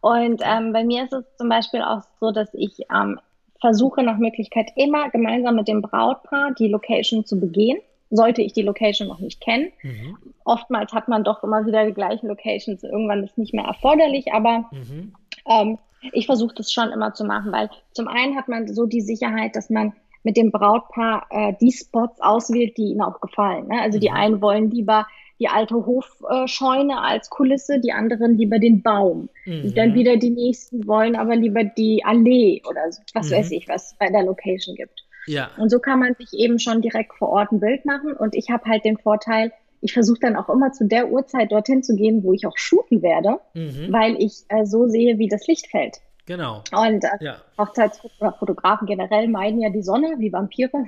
Und 0.00 0.42
ähm, 0.44 0.72
bei 0.72 0.84
mir 0.84 1.04
ist 1.04 1.12
es 1.12 1.24
zum 1.36 1.48
Beispiel 1.48 1.82
auch 1.82 2.02
so, 2.20 2.32
dass 2.32 2.52
ich 2.54 2.80
ähm, 2.92 3.20
versuche 3.60 4.02
nach 4.02 4.18
Möglichkeit 4.18 4.70
immer 4.76 5.10
gemeinsam 5.10 5.56
mit 5.56 5.68
dem 5.68 5.82
Brautpaar 5.82 6.52
die 6.58 6.68
Location 6.68 7.24
zu 7.24 7.38
begehen. 7.38 7.78
Sollte 8.10 8.42
ich 8.42 8.52
die 8.52 8.62
Location 8.62 9.06
noch 9.06 9.20
nicht 9.20 9.40
kennen. 9.40 9.70
Mhm. 9.82 10.18
Oftmals 10.44 10.92
hat 10.92 11.06
man 11.06 11.22
doch 11.22 11.44
immer 11.44 11.64
wieder 11.66 11.86
die 11.86 11.94
gleichen 11.94 12.26
Locations. 12.26 12.82
Irgendwann 12.82 13.22
ist 13.22 13.38
nicht 13.38 13.54
mehr 13.54 13.66
erforderlich, 13.66 14.32
aber 14.32 14.68
mhm. 14.72 15.14
ähm, 15.46 15.78
ich 16.12 16.26
versuche 16.26 16.54
das 16.54 16.72
schon 16.72 16.90
immer 16.90 17.14
zu 17.14 17.24
machen, 17.24 17.52
weil 17.52 17.70
zum 17.92 18.08
einen 18.08 18.36
hat 18.36 18.48
man 18.48 18.72
so 18.72 18.86
die 18.86 19.00
Sicherheit, 19.00 19.56
dass 19.56 19.70
man 19.70 19.92
mit 20.22 20.36
dem 20.36 20.50
Brautpaar 20.50 21.26
äh, 21.30 21.54
die 21.60 21.72
Spots 21.72 22.20
auswählt, 22.20 22.76
die 22.76 22.90
ihnen 22.90 23.00
auch 23.00 23.20
gefallen. 23.20 23.68
Ne? 23.68 23.80
Also 23.80 23.98
die 23.98 24.10
mhm. 24.10 24.16
einen 24.16 24.42
wollen 24.42 24.70
lieber 24.70 25.06
die 25.38 25.48
alte 25.48 25.74
Hofscheune 25.74 27.00
als 27.00 27.30
Kulisse, 27.30 27.80
die 27.80 27.92
anderen 27.92 28.36
lieber 28.36 28.58
den 28.58 28.82
Baum. 28.82 29.30
Mhm. 29.46 29.74
Dann 29.74 29.94
wieder 29.94 30.18
die 30.18 30.30
nächsten 30.30 30.86
wollen 30.86 31.16
aber 31.16 31.34
lieber 31.34 31.64
die 31.64 32.04
Allee 32.04 32.60
oder 32.68 32.82
was 33.14 33.30
mhm. 33.30 33.34
weiß 33.34 33.50
ich, 33.52 33.66
was 33.66 33.96
bei 33.98 34.10
der 34.10 34.22
Location 34.22 34.76
gibt. 34.76 35.06
Ja. 35.26 35.50
Und 35.56 35.70
so 35.70 35.78
kann 35.78 35.98
man 36.00 36.14
sich 36.14 36.32
eben 36.34 36.58
schon 36.58 36.82
direkt 36.82 37.14
vor 37.14 37.30
Ort 37.30 37.52
ein 37.52 37.60
Bild 37.60 37.86
machen. 37.86 38.12
Und 38.12 38.34
ich 38.34 38.50
habe 38.50 38.68
halt 38.68 38.84
den 38.84 38.98
Vorteil, 38.98 39.52
ich 39.80 39.92
versuche 39.92 40.20
dann 40.20 40.36
auch 40.36 40.48
immer 40.48 40.72
zu 40.72 40.86
der 40.86 41.10
Uhrzeit 41.10 41.52
dorthin 41.52 41.82
zu 41.82 41.96
gehen, 41.96 42.22
wo 42.22 42.32
ich 42.32 42.46
auch 42.46 42.56
shooten 42.56 43.02
werde, 43.02 43.40
mhm. 43.54 43.88
weil 43.90 44.16
ich 44.22 44.44
äh, 44.48 44.64
so 44.64 44.86
sehe, 44.86 45.18
wie 45.18 45.28
das 45.28 45.46
Licht 45.46 45.68
fällt. 45.68 46.00
Genau. 46.26 46.62
Und 46.72 47.02
äh, 47.02 47.08
ja. 47.20 47.36
Hochzeitsfotografen 47.58 48.86
generell 48.86 49.26
meiden 49.26 49.60
ja 49.60 49.70
die 49.70 49.82
Sonne 49.82 50.14
wie 50.18 50.32
Vampire. 50.32 50.70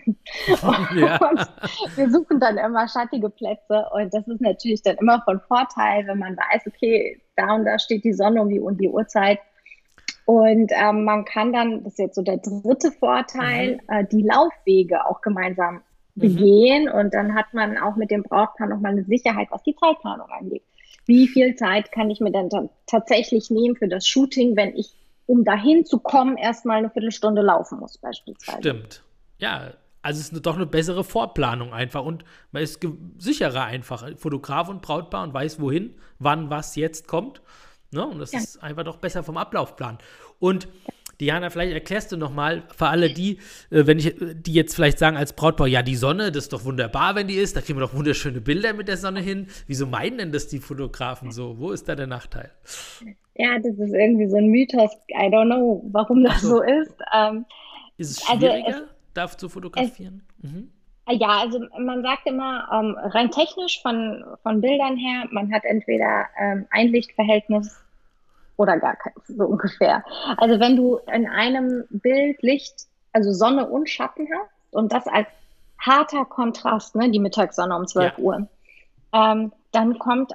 ja. 0.94 1.30
und 1.30 1.48
wir 1.96 2.10
suchen 2.10 2.38
dann 2.38 2.58
immer 2.58 2.86
schattige 2.86 3.28
Plätze. 3.28 3.86
Und 3.92 4.14
das 4.14 4.28
ist 4.28 4.40
natürlich 4.40 4.82
dann 4.82 4.96
immer 4.98 5.20
von 5.22 5.40
Vorteil, 5.40 6.06
wenn 6.06 6.18
man 6.18 6.36
weiß, 6.36 6.62
okay, 6.68 7.20
da 7.34 7.54
und 7.54 7.64
da 7.64 7.78
steht 7.78 8.04
die 8.04 8.12
Sonne 8.12 8.40
um 8.40 8.50
die, 8.50 8.60
um 8.60 8.76
die 8.76 8.88
Uhrzeit. 8.88 9.40
Und 10.26 10.70
ähm, 10.76 11.04
man 11.04 11.24
kann 11.24 11.52
dann, 11.52 11.82
das 11.82 11.94
ist 11.94 11.98
jetzt 11.98 12.14
so 12.14 12.22
der 12.22 12.36
dritte 12.36 12.92
Vorteil, 12.92 13.80
mhm. 13.88 13.94
äh, 13.94 14.04
die 14.04 14.22
Laufwege 14.22 15.06
auch 15.06 15.22
gemeinsam. 15.22 15.82
Begehen 16.14 16.84
mhm. 16.84 16.92
und 16.92 17.14
dann 17.14 17.34
hat 17.34 17.54
man 17.54 17.78
auch 17.78 17.96
mit 17.96 18.10
dem 18.10 18.22
Brautpaar 18.22 18.68
nochmal 18.68 18.92
eine 18.92 19.04
Sicherheit, 19.04 19.48
was 19.50 19.62
die 19.62 19.74
Zeitplanung 19.74 20.28
angeht. 20.30 20.62
Wie 21.06 21.26
viel 21.26 21.56
Zeit 21.56 21.90
kann 21.90 22.10
ich 22.10 22.20
mir 22.20 22.30
denn 22.30 22.48
dann 22.48 22.68
tatsächlich 22.86 23.50
nehmen 23.50 23.76
für 23.76 23.88
das 23.88 24.06
Shooting, 24.06 24.56
wenn 24.56 24.76
ich, 24.76 24.92
um 25.26 25.44
dahin 25.44 25.84
zu 25.84 25.98
kommen, 25.98 26.36
erstmal 26.36 26.78
eine 26.78 26.90
Viertelstunde 26.90 27.42
laufen 27.42 27.80
muss, 27.80 27.98
beispielsweise? 27.98 28.58
Stimmt. 28.58 29.02
Ja, 29.38 29.72
also 30.02 30.20
es 30.20 30.32
ist 30.32 30.46
doch 30.46 30.56
eine 30.56 30.66
bessere 30.66 31.04
Vorplanung 31.04 31.72
einfach 31.72 32.04
und 32.04 32.24
man 32.50 32.62
ist 32.62 32.86
sicherer 33.18 33.64
einfach. 33.64 34.08
Fotograf 34.16 34.68
und 34.68 34.82
Brautpaar 34.82 35.24
und 35.24 35.34
weiß 35.34 35.60
wohin, 35.60 35.94
wann 36.18 36.50
was 36.50 36.76
jetzt 36.76 37.08
kommt. 37.08 37.40
Ne? 37.92 38.06
Und 38.06 38.18
das 38.18 38.32
ja. 38.32 38.40
ist 38.40 38.62
einfach 38.62 38.84
doch 38.84 38.96
besser 38.96 39.22
vom 39.22 39.36
Ablaufplan. 39.36 39.98
Und 40.38 40.66
Diana, 41.22 41.50
vielleicht 41.50 41.72
erklärst 41.72 42.10
du 42.10 42.16
noch 42.16 42.32
mal 42.32 42.64
für 42.76 42.88
alle 42.88 43.08
die, 43.08 43.38
äh, 43.70 43.86
wenn 43.86 44.00
ich, 44.00 44.12
die 44.18 44.52
jetzt 44.52 44.74
vielleicht 44.74 44.98
sagen 44.98 45.16
als 45.16 45.32
Brautpaar, 45.34 45.68
ja, 45.68 45.82
die 45.82 45.94
Sonne, 45.94 46.32
das 46.32 46.44
ist 46.44 46.52
doch 46.52 46.64
wunderbar, 46.64 47.14
wenn 47.14 47.28
die 47.28 47.36
ist, 47.36 47.54
da 47.54 47.60
kriegen 47.60 47.78
wir 47.78 47.86
doch 47.86 47.94
wunderschöne 47.94 48.40
Bilder 48.40 48.72
mit 48.72 48.88
der 48.88 48.96
Sonne 48.96 49.20
hin. 49.20 49.46
Wieso 49.68 49.86
meinen 49.86 50.18
denn 50.18 50.32
das 50.32 50.48
die 50.48 50.58
Fotografen 50.58 51.30
so? 51.30 51.60
Wo 51.60 51.70
ist 51.70 51.88
da 51.88 51.94
der 51.94 52.08
Nachteil? 52.08 52.50
Ja, 53.36 53.56
das 53.60 53.78
ist 53.78 53.94
irgendwie 53.94 54.28
so 54.28 54.36
ein 54.36 54.48
Mythos. 54.48 54.90
I 55.10 55.28
don't 55.28 55.46
know, 55.46 55.84
warum 55.92 56.24
das 56.24 56.40
so. 56.42 56.56
so, 56.56 56.62
ist. 56.62 56.96
Ähm, 57.14 57.44
ist 57.98 58.10
es 58.10 58.26
schwieriger, 58.26 58.66
also 58.66 58.80
es, 58.80 58.88
darf 59.14 59.36
zu 59.36 59.48
fotografieren? 59.48 60.22
Es, 60.42 60.50
mhm. 60.50 60.72
Ja, 61.08 61.40
also 61.40 61.60
man 61.78 62.02
sagt 62.02 62.26
immer, 62.26 62.68
ähm, 62.72 62.96
rein 62.98 63.30
technisch 63.30 63.80
von, 63.80 64.24
von 64.42 64.60
Bildern 64.60 64.96
her, 64.96 65.28
man 65.30 65.52
hat 65.52 65.64
entweder 65.64 66.26
ähm, 66.40 66.66
ein 66.70 66.88
Lichtverhältnis 66.88 67.81
oder 68.56 68.78
gar 68.78 68.96
keins, 68.96 69.26
so 69.26 69.44
ungefähr. 69.44 70.04
Also 70.36 70.60
wenn 70.60 70.76
du 70.76 70.98
in 71.12 71.28
einem 71.28 71.84
Bild 71.90 72.42
Licht, 72.42 72.86
also 73.12 73.32
Sonne 73.32 73.68
und 73.68 73.88
Schatten 73.88 74.28
hast 74.32 74.74
und 74.74 74.92
das 74.92 75.06
als 75.06 75.28
harter 75.78 76.24
Kontrast, 76.24 76.94
ne, 76.94 77.10
die 77.10 77.18
Mittagssonne 77.18 77.76
um 77.76 77.86
12 77.86 78.12
ja. 78.16 78.24
Uhr. 78.24 78.48
Ähm, 79.12 79.52
dann 79.72 79.98
kommt 79.98 80.32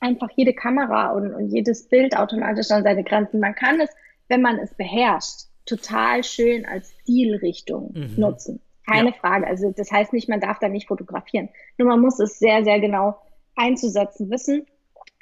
einfach 0.00 0.28
jede 0.34 0.52
Kamera 0.52 1.12
und, 1.12 1.32
und 1.32 1.50
jedes 1.50 1.88
Bild 1.88 2.16
automatisch 2.16 2.70
an 2.70 2.82
seine 2.82 3.04
Grenzen. 3.04 3.40
Man 3.40 3.54
kann 3.54 3.80
es, 3.80 3.90
wenn 4.28 4.42
man 4.42 4.58
es 4.58 4.74
beherrscht, 4.74 5.46
total 5.64 6.24
schön 6.24 6.66
als 6.66 6.92
Stilrichtung 7.02 7.92
mhm. 7.94 8.14
nutzen. 8.16 8.60
Keine 8.84 9.10
ja. 9.10 9.14
Frage. 9.14 9.46
Also 9.46 9.70
das 9.70 9.92
heißt 9.92 10.12
nicht, 10.12 10.28
man 10.28 10.40
darf 10.40 10.58
da 10.58 10.68
nicht 10.68 10.88
fotografieren. 10.88 11.48
Nur 11.78 11.88
man 11.88 12.00
muss 12.00 12.18
es 12.18 12.38
sehr, 12.38 12.64
sehr 12.64 12.80
genau 12.80 13.16
einzusetzen 13.54 14.28
wissen. 14.30 14.66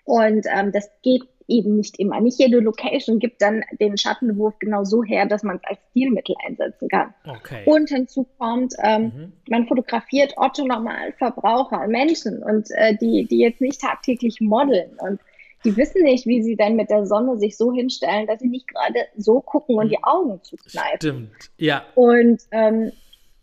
Und 0.04 0.46
ähm, 0.46 0.72
das 0.72 0.90
geht 1.02 1.28
eben 1.50 1.76
nicht 1.76 1.98
immer. 1.98 2.20
Nicht 2.20 2.38
jede 2.38 2.60
Location 2.60 3.18
gibt 3.18 3.42
dann 3.42 3.62
den 3.80 3.98
Schattenwurf 3.98 4.58
genau 4.58 4.84
so 4.84 5.02
her, 5.02 5.26
dass 5.26 5.42
man 5.42 5.56
es 5.56 5.64
als 5.64 5.78
Stilmittel 5.90 6.34
einsetzen 6.46 6.88
kann. 6.88 7.12
Okay. 7.26 7.62
Und 7.66 7.88
hinzu 7.88 8.26
kommt, 8.38 8.74
ähm, 8.82 9.02
mhm. 9.02 9.32
man 9.48 9.66
fotografiert 9.66 10.34
Otto 10.36 10.64
Normalverbraucher, 10.64 11.86
Menschen 11.88 12.42
und 12.42 12.68
äh, 12.70 12.96
die, 12.96 13.26
die 13.26 13.40
jetzt 13.40 13.60
nicht 13.60 13.80
tagtäglich 13.80 14.40
modeln 14.40 14.92
und 14.98 15.20
die 15.64 15.76
wissen 15.76 16.02
nicht, 16.02 16.26
wie 16.26 16.42
sie 16.42 16.56
dann 16.56 16.76
mit 16.76 16.88
der 16.88 17.04
Sonne 17.04 17.36
sich 17.38 17.56
so 17.56 17.70
hinstellen, 17.72 18.26
dass 18.26 18.40
sie 18.40 18.48
nicht 18.48 18.66
gerade 18.66 19.00
so 19.16 19.40
gucken 19.40 19.76
und 19.76 19.90
die 19.90 20.02
Augen 20.02 20.40
zukneifen. 20.42 20.96
Stimmt, 20.96 21.50
ja. 21.58 21.84
Und 21.94 22.40
ähm, 22.50 22.92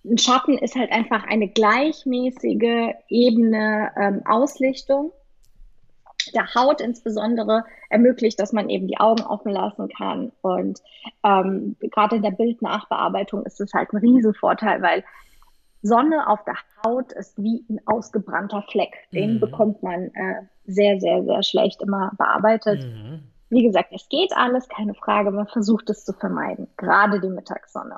ein 0.04 0.18
Schatten 0.18 0.58
ist 0.58 0.76
halt 0.76 0.92
einfach 0.92 1.26
eine 1.28 1.48
gleichmäßige, 1.48 2.96
ebene 3.10 3.92
ähm, 3.96 4.22
Auslichtung 4.26 5.12
der 6.34 6.54
Haut 6.56 6.82
insbesondere 6.82 7.66
ermöglicht, 7.90 8.40
dass 8.40 8.54
man 8.54 8.70
eben 8.70 8.88
die 8.88 9.00
Augen 9.00 9.24
offen 9.24 9.52
lassen 9.52 9.90
kann. 9.90 10.32
Und 10.42 10.82
ähm, 11.24 11.76
gerade 11.80 12.18
in 12.18 12.22
der 12.22 12.32
Bildnachbearbeitung 12.32 13.44
ist 13.44 13.62
es 13.62 13.74
halt 13.74 13.92
ein 13.94 13.98
Riesenvorteil, 13.98 14.82
weil 14.82 15.04
Sonne 15.82 16.28
auf 16.28 16.44
der 16.44 16.56
Haut 16.86 17.14
ist 17.14 17.38
wie 17.42 17.66
ein 17.70 17.80
ausgebrannter 17.86 18.64
Fleck. 18.70 18.94
Den 19.14 19.36
mhm. 19.36 19.40
bekommt 19.40 19.84
man 19.84 20.12
äh, 20.14 20.42
sehr, 20.66 21.00
sehr, 21.00 21.24
sehr 21.24 21.44
schlecht 21.44 21.82
immer 21.82 22.12
bearbeitet. 22.18 22.84
Mhm. 22.84 23.24
Wie 23.50 23.64
gesagt, 23.64 23.90
es 23.94 24.10
geht 24.10 24.34
alles, 24.36 24.68
keine 24.68 24.94
Frage. 24.94 25.32
Man 25.32 25.48
versucht 25.48 25.90
es 25.90 26.04
zu 26.04 26.14
vermeiden, 26.14 26.68
gerade 26.76 27.22
die 27.22 27.30
Mittagssonne. 27.30 27.98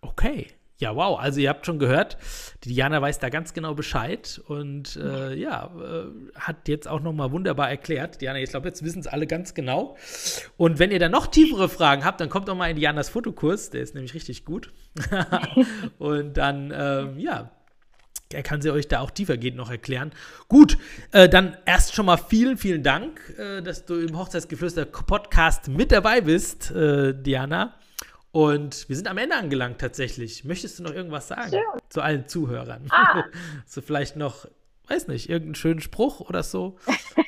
Okay, 0.00 0.46
ja, 0.78 0.94
wow. 0.94 1.18
Also 1.18 1.40
ihr 1.40 1.48
habt 1.48 1.64
schon 1.64 1.78
gehört, 1.78 2.18
die 2.64 2.68
Diana 2.70 3.00
weiß 3.00 3.18
da 3.18 3.30
ganz 3.30 3.54
genau 3.54 3.74
Bescheid 3.74 4.40
und 4.46 4.96
äh, 4.96 5.34
ja, 5.34 5.70
äh, 5.74 6.38
hat 6.38 6.68
jetzt 6.68 6.86
auch 6.86 7.00
noch 7.00 7.14
mal 7.14 7.32
wunderbar 7.32 7.70
erklärt. 7.70 8.20
Diana, 8.20 8.40
ich 8.40 8.50
glaube, 8.50 8.68
jetzt 8.68 8.84
wissen 8.84 9.00
es 9.00 9.06
alle 9.06 9.26
ganz 9.26 9.54
genau. 9.54 9.96
Und 10.58 10.78
wenn 10.78 10.90
ihr 10.90 10.98
dann 10.98 11.12
noch 11.12 11.28
tiefere 11.28 11.70
Fragen 11.70 12.04
habt, 12.04 12.20
dann 12.20 12.28
kommt 12.28 12.48
doch 12.48 12.54
mal 12.54 12.70
in 12.70 12.76
Dianas 12.76 13.08
Fotokurs. 13.08 13.70
Der 13.70 13.80
ist 13.80 13.94
nämlich 13.94 14.12
richtig 14.12 14.44
gut. 14.44 14.72
und 15.98 16.36
dann, 16.36 16.72
ähm, 16.76 17.18
ja, 17.18 17.50
er 18.32 18.42
kann 18.42 18.60
sie 18.60 18.70
euch 18.70 18.88
da 18.88 19.00
auch 19.00 19.10
tiefergehend 19.10 19.56
noch 19.56 19.70
erklären. 19.70 20.10
Gut, 20.48 20.76
äh, 21.12 21.28
dann 21.28 21.56
erst 21.64 21.94
schon 21.94 22.06
mal 22.06 22.18
vielen, 22.18 22.58
vielen 22.58 22.82
Dank, 22.82 23.20
äh, 23.38 23.62
dass 23.62 23.86
du 23.86 23.94
im 23.94 24.18
Hochzeitsgeflüster 24.18 24.84
Podcast 24.84 25.68
mit 25.68 25.90
dabei 25.90 26.20
bist, 26.20 26.70
äh, 26.72 27.14
Diana. 27.14 27.76
Und 28.36 28.86
wir 28.90 28.96
sind 28.96 29.08
am 29.08 29.16
Ende 29.16 29.34
angelangt 29.34 29.78
tatsächlich. 29.78 30.44
Möchtest 30.44 30.78
du 30.78 30.82
noch 30.82 30.92
irgendwas 30.92 31.28
sagen 31.28 31.52
Schön. 31.52 31.80
zu 31.88 32.02
allen 32.02 32.28
Zuhörern? 32.28 32.86
Ah. 32.90 33.24
so 33.66 33.80
vielleicht 33.80 34.16
noch, 34.16 34.46
weiß 34.88 35.08
nicht, 35.08 35.30
irgendeinen 35.30 35.54
schönen 35.54 35.80
Spruch 35.80 36.20
oder 36.20 36.42
so? 36.42 36.76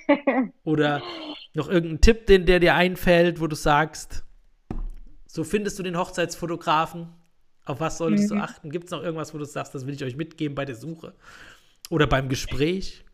oder 0.64 1.00
noch 1.54 1.70
irgendeinen 1.70 2.02
Tipp, 2.02 2.26
den 2.26 2.44
der 2.44 2.60
dir 2.60 2.74
einfällt, 2.74 3.40
wo 3.40 3.46
du 3.46 3.56
sagst, 3.56 4.22
so 5.24 5.44
findest 5.44 5.78
du 5.78 5.82
den 5.82 5.96
Hochzeitsfotografen? 5.96 7.08
Auf 7.64 7.80
was 7.80 7.96
solltest 7.96 8.30
mhm. 8.30 8.36
du 8.36 8.42
achten? 8.42 8.70
Gibt 8.70 8.84
es 8.84 8.90
noch 8.90 9.02
irgendwas, 9.02 9.32
wo 9.32 9.38
du 9.38 9.46
sagst, 9.46 9.74
das 9.74 9.86
will 9.86 9.94
ich 9.94 10.04
euch 10.04 10.16
mitgeben 10.16 10.54
bei 10.54 10.66
der 10.66 10.74
Suche? 10.74 11.14
Oder 11.88 12.06
beim 12.06 12.28
Gespräch? 12.28 13.06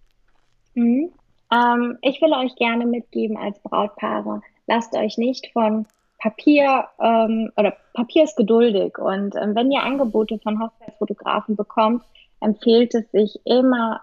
Mhm. 0.74 1.12
Ähm, 1.52 1.98
ich 2.02 2.20
will 2.20 2.32
euch 2.32 2.56
gerne 2.56 2.86
mitgeben 2.86 3.36
als 3.36 3.56
Brautpaare, 3.60 4.42
lasst 4.66 4.96
euch 4.96 5.16
nicht 5.16 5.52
von 5.52 5.86
Papier 6.24 6.86
ähm, 7.02 7.52
oder 7.58 7.76
Papier 7.92 8.24
ist 8.24 8.34
geduldig 8.34 8.96
und 8.96 9.36
ähm, 9.36 9.54
wenn 9.54 9.70
ihr 9.70 9.82
Angebote 9.82 10.38
von 10.38 10.58
Hochzeitsfotografen 10.58 11.54
bekommt, 11.54 12.02
empfiehlt 12.40 12.94
es 12.94 13.10
sich 13.10 13.38
immer 13.44 14.00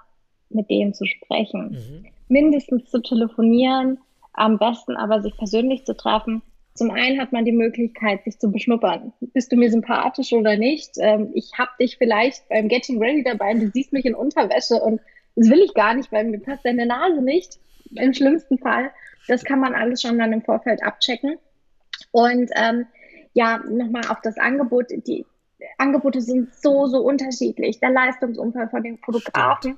mit 0.49 0.69
denen 0.69 0.93
zu 0.93 1.07
sprechen, 1.07 1.71
mhm. 1.71 2.05
mindestens 2.27 2.91
zu 2.91 3.01
telefonieren, 3.01 3.97
am 4.33 4.59
besten 4.59 4.97
aber 4.97 5.23
sich 5.23 5.35
persönlich 5.35 5.83
zu 5.83 5.97
treffen. 5.97 6.43
Zum 6.75 6.91
einen 6.91 7.19
hat 7.19 7.31
man 7.31 7.43
die 7.43 7.51
Möglichkeit, 7.51 8.23
sich 8.23 8.37
zu 8.37 8.51
beschnuppern. 8.51 9.13
Bist 9.33 9.51
du 9.51 9.55
mir 9.55 9.71
sympathisch 9.71 10.31
oder 10.31 10.57
nicht? 10.57 10.91
Ähm, 10.99 11.31
ich 11.33 11.53
habe 11.57 11.71
dich 11.79 11.97
vielleicht 11.97 12.47
beim 12.49 12.67
Getting 12.67 13.01
Ready 13.01 13.23
dabei 13.23 13.55
und 13.55 13.61
du 13.61 13.71
siehst 13.71 13.93
mich 13.93 14.05
in 14.05 14.13
Unterwäsche 14.13 14.75
und 14.75 15.01
das 15.35 15.49
will 15.49 15.61
ich 15.61 15.73
gar 15.73 15.95
nicht, 15.95 16.11
weil 16.11 16.25
mir 16.25 16.39
passt 16.39 16.65
deine 16.65 16.85
Nase 16.85 17.23
nicht. 17.23 17.57
Im 17.95 18.13
schlimmsten 18.13 18.59
Fall. 18.59 18.91
Das 19.27 19.43
kann 19.43 19.59
man 19.59 19.73
alles 19.73 20.03
schon 20.03 20.19
dann 20.19 20.33
im 20.33 20.43
Vorfeld 20.43 20.83
abchecken. 20.83 21.39
Und 22.11 22.51
ähm, 22.55 22.85
ja, 23.33 23.59
nochmal 23.59 24.03
auf 24.09 24.21
das 24.21 24.37
Angebot. 24.37 24.87
Die 24.89 25.25
Angebote 25.77 26.21
sind 26.21 26.53
so, 26.55 26.87
so 26.87 26.99
unterschiedlich. 26.99 27.79
Der 27.79 27.91
Leistungsumfang 27.91 28.69
von 28.69 28.83
den 28.83 28.97
Fotografen, 28.97 29.77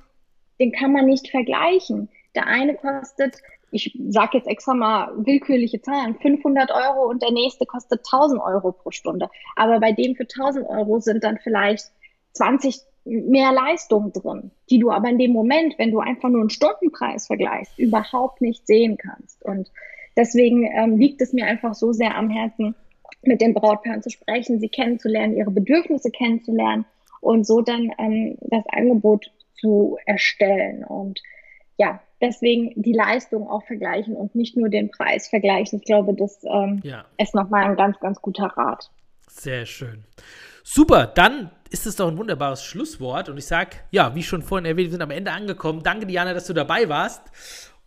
den 0.58 0.72
kann 0.72 0.92
man 0.92 1.06
nicht 1.06 1.30
vergleichen. 1.30 2.08
Der 2.34 2.46
eine 2.46 2.74
kostet, 2.74 3.36
ich 3.70 3.96
sage 4.08 4.38
jetzt 4.38 4.48
extra 4.48 4.74
mal 4.74 5.12
willkürliche 5.16 5.80
Zahlen, 5.80 6.16
500 6.16 6.70
Euro 6.70 7.08
und 7.08 7.22
der 7.22 7.32
nächste 7.32 7.66
kostet 7.66 8.00
1000 8.00 8.40
Euro 8.40 8.72
pro 8.72 8.90
Stunde. 8.90 9.30
Aber 9.56 9.80
bei 9.80 9.92
dem 9.92 10.16
für 10.16 10.24
1000 10.24 10.68
Euro 10.68 11.00
sind 11.00 11.22
dann 11.22 11.38
vielleicht 11.38 11.90
20 12.32 12.80
mehr 13.04 13.52
Leistung 13.52 14.12
drin, 14.12 14.50
die 14.70 14.78
du 14.78 14.90
aber 14.90 15.08
in 15.08 15.18
dem 15.18 15.32
Moment, 15.32 15.78
wenn 15.78 15.90
du 15.90 16.00
einfach 16.00 16.30
nur 16.30 16.40
einen 16.40 16.50
Stundenpreis 16.50 17.26
vergleichst, 17.26 17.78
überhaupt 17.78 18.40
nicht 18.40 18.66
sehen 18.66 18.96
kannst. 18.96 19.44
Und 19.44 19.70
Deswegen 20.16 20.64
ähm, 20.64 20.96
liegt 20.96 21.20
es 21.20 21.32
mir 21.32 21.46
einfach 21.46 21.74
so 21.74 21.92
sehr 21.92 22.16
am 22.16 22.30
Herzen, 22.30 22.74
mit 23.22 23.40
den 23.40 23.54
Brautpaaren 23.54 24.02
zu 24.02 24.10
sprechen, 24.10 24.60
sie 24.60 24.68
kennenzulernen, 24.68 25.36
ihre 25.36 25.50
Bedürfnisse 25.50 26.10
kennenzulernen 26.10 26.84
und 27.20 27.46
so 27.46 27.60
dann 27.62 27.90
ähm, 27.98 28.36
das 28.40 28.64
Angebot 28.68 29.30
zu 29.58 29.98
erstellen. 30.06 30.84
Und 30.84 31.22
ja, 31.78 32.00
deswegen 32.20 32.72
die 32.80 32.92
Leistung 32.92 33.48
auch 33.48 33.64
vergleichen 33.64 34.14
und 34.14 34.34
nicht 34.34 34.56
nur 34.56 34.68
den 34.68 34.90
Preis 34.90 35.28
vergleichen. 35.28 35.78
Ich 35.80 35.84
glaube, 35.86 36.14
das 36.14 36.44
ähm, 36.44 36.80
ja. 36.84 37.04
ist 37.18 37.34
nochmal 37.34 37.64
ein 37.64 37.76
ganz, 37.76 37.98
ganz 38.00 38.20
guter 38.20 38.46
Rat. 38.46 38.90
Sehr 39.28 39.66
schön. 39.66 40.04
Super, 40.62 41.06
dann 41.06 41.50
ist 41.70 41.86
es 41.86 41.96
doch 41.96 42.08
ein 42.08 42.16
wunderbares 42.16 42.62
Schlusswort. 42.62 43.28
Und 43.28 43.36
ich 43.36 43.46
sage, 43.46 43.76
ja, 43.90 44.14
wie 44.14 44.22
schon 44.22 44.42
vorhin 44.42 44.64
erwähnt, 44.64 44.86
wir 44.86 44.92
sind 44.92 45.02
am 45.02 45.10
Ende 45.10 45.32
angekommen. 45.32 45.82
Danke, 45.82 46.06
Diana, 46.06 46.32
dass 46.32 46.46
du 46.46 46.52
dabei 46.52 46.88
warst. 46.88 47.22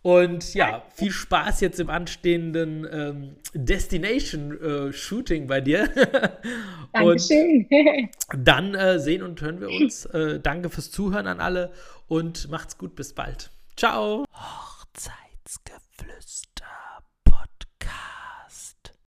Und 0.02 0.54
ja, 0.54 0.84
viel 0.94 1.10
Spaß 1.10 1.60
jetzt 1.60 1.80
im 1.80 1.90
anstehenden 1.90 2.86
ähm, 2.90 3.36
Destination-Shooting 3.52 5.42
äh, 5.42 5.46
bei 5.46 5.60
dir. 5.60 5.88
Dankeschön. 6.92 7.66
und 7.68 8.28
dann 8.46 8.74
äh, 8.74 9.00
sehen 9.00 9.22
und 9.22 9.40
hören 9.40 9.60
wir 9.60 9.68
uns. 9.68 10.04
Äh, 10.06 10.40
danke 10.40 10.70
fürs 10.70 10.90
Zuhören 10.90 11.26
an 11.26 11.40
alle 11.40 11.72
und 12.06 12.48
macht's 12.48 12.78
gut, 12.78 12.94
bis 12.94 13.12
bald. 13.12 13.50
Ciao. 13.76 14.24
Hochzeitsgeflüster. 14.32 16.47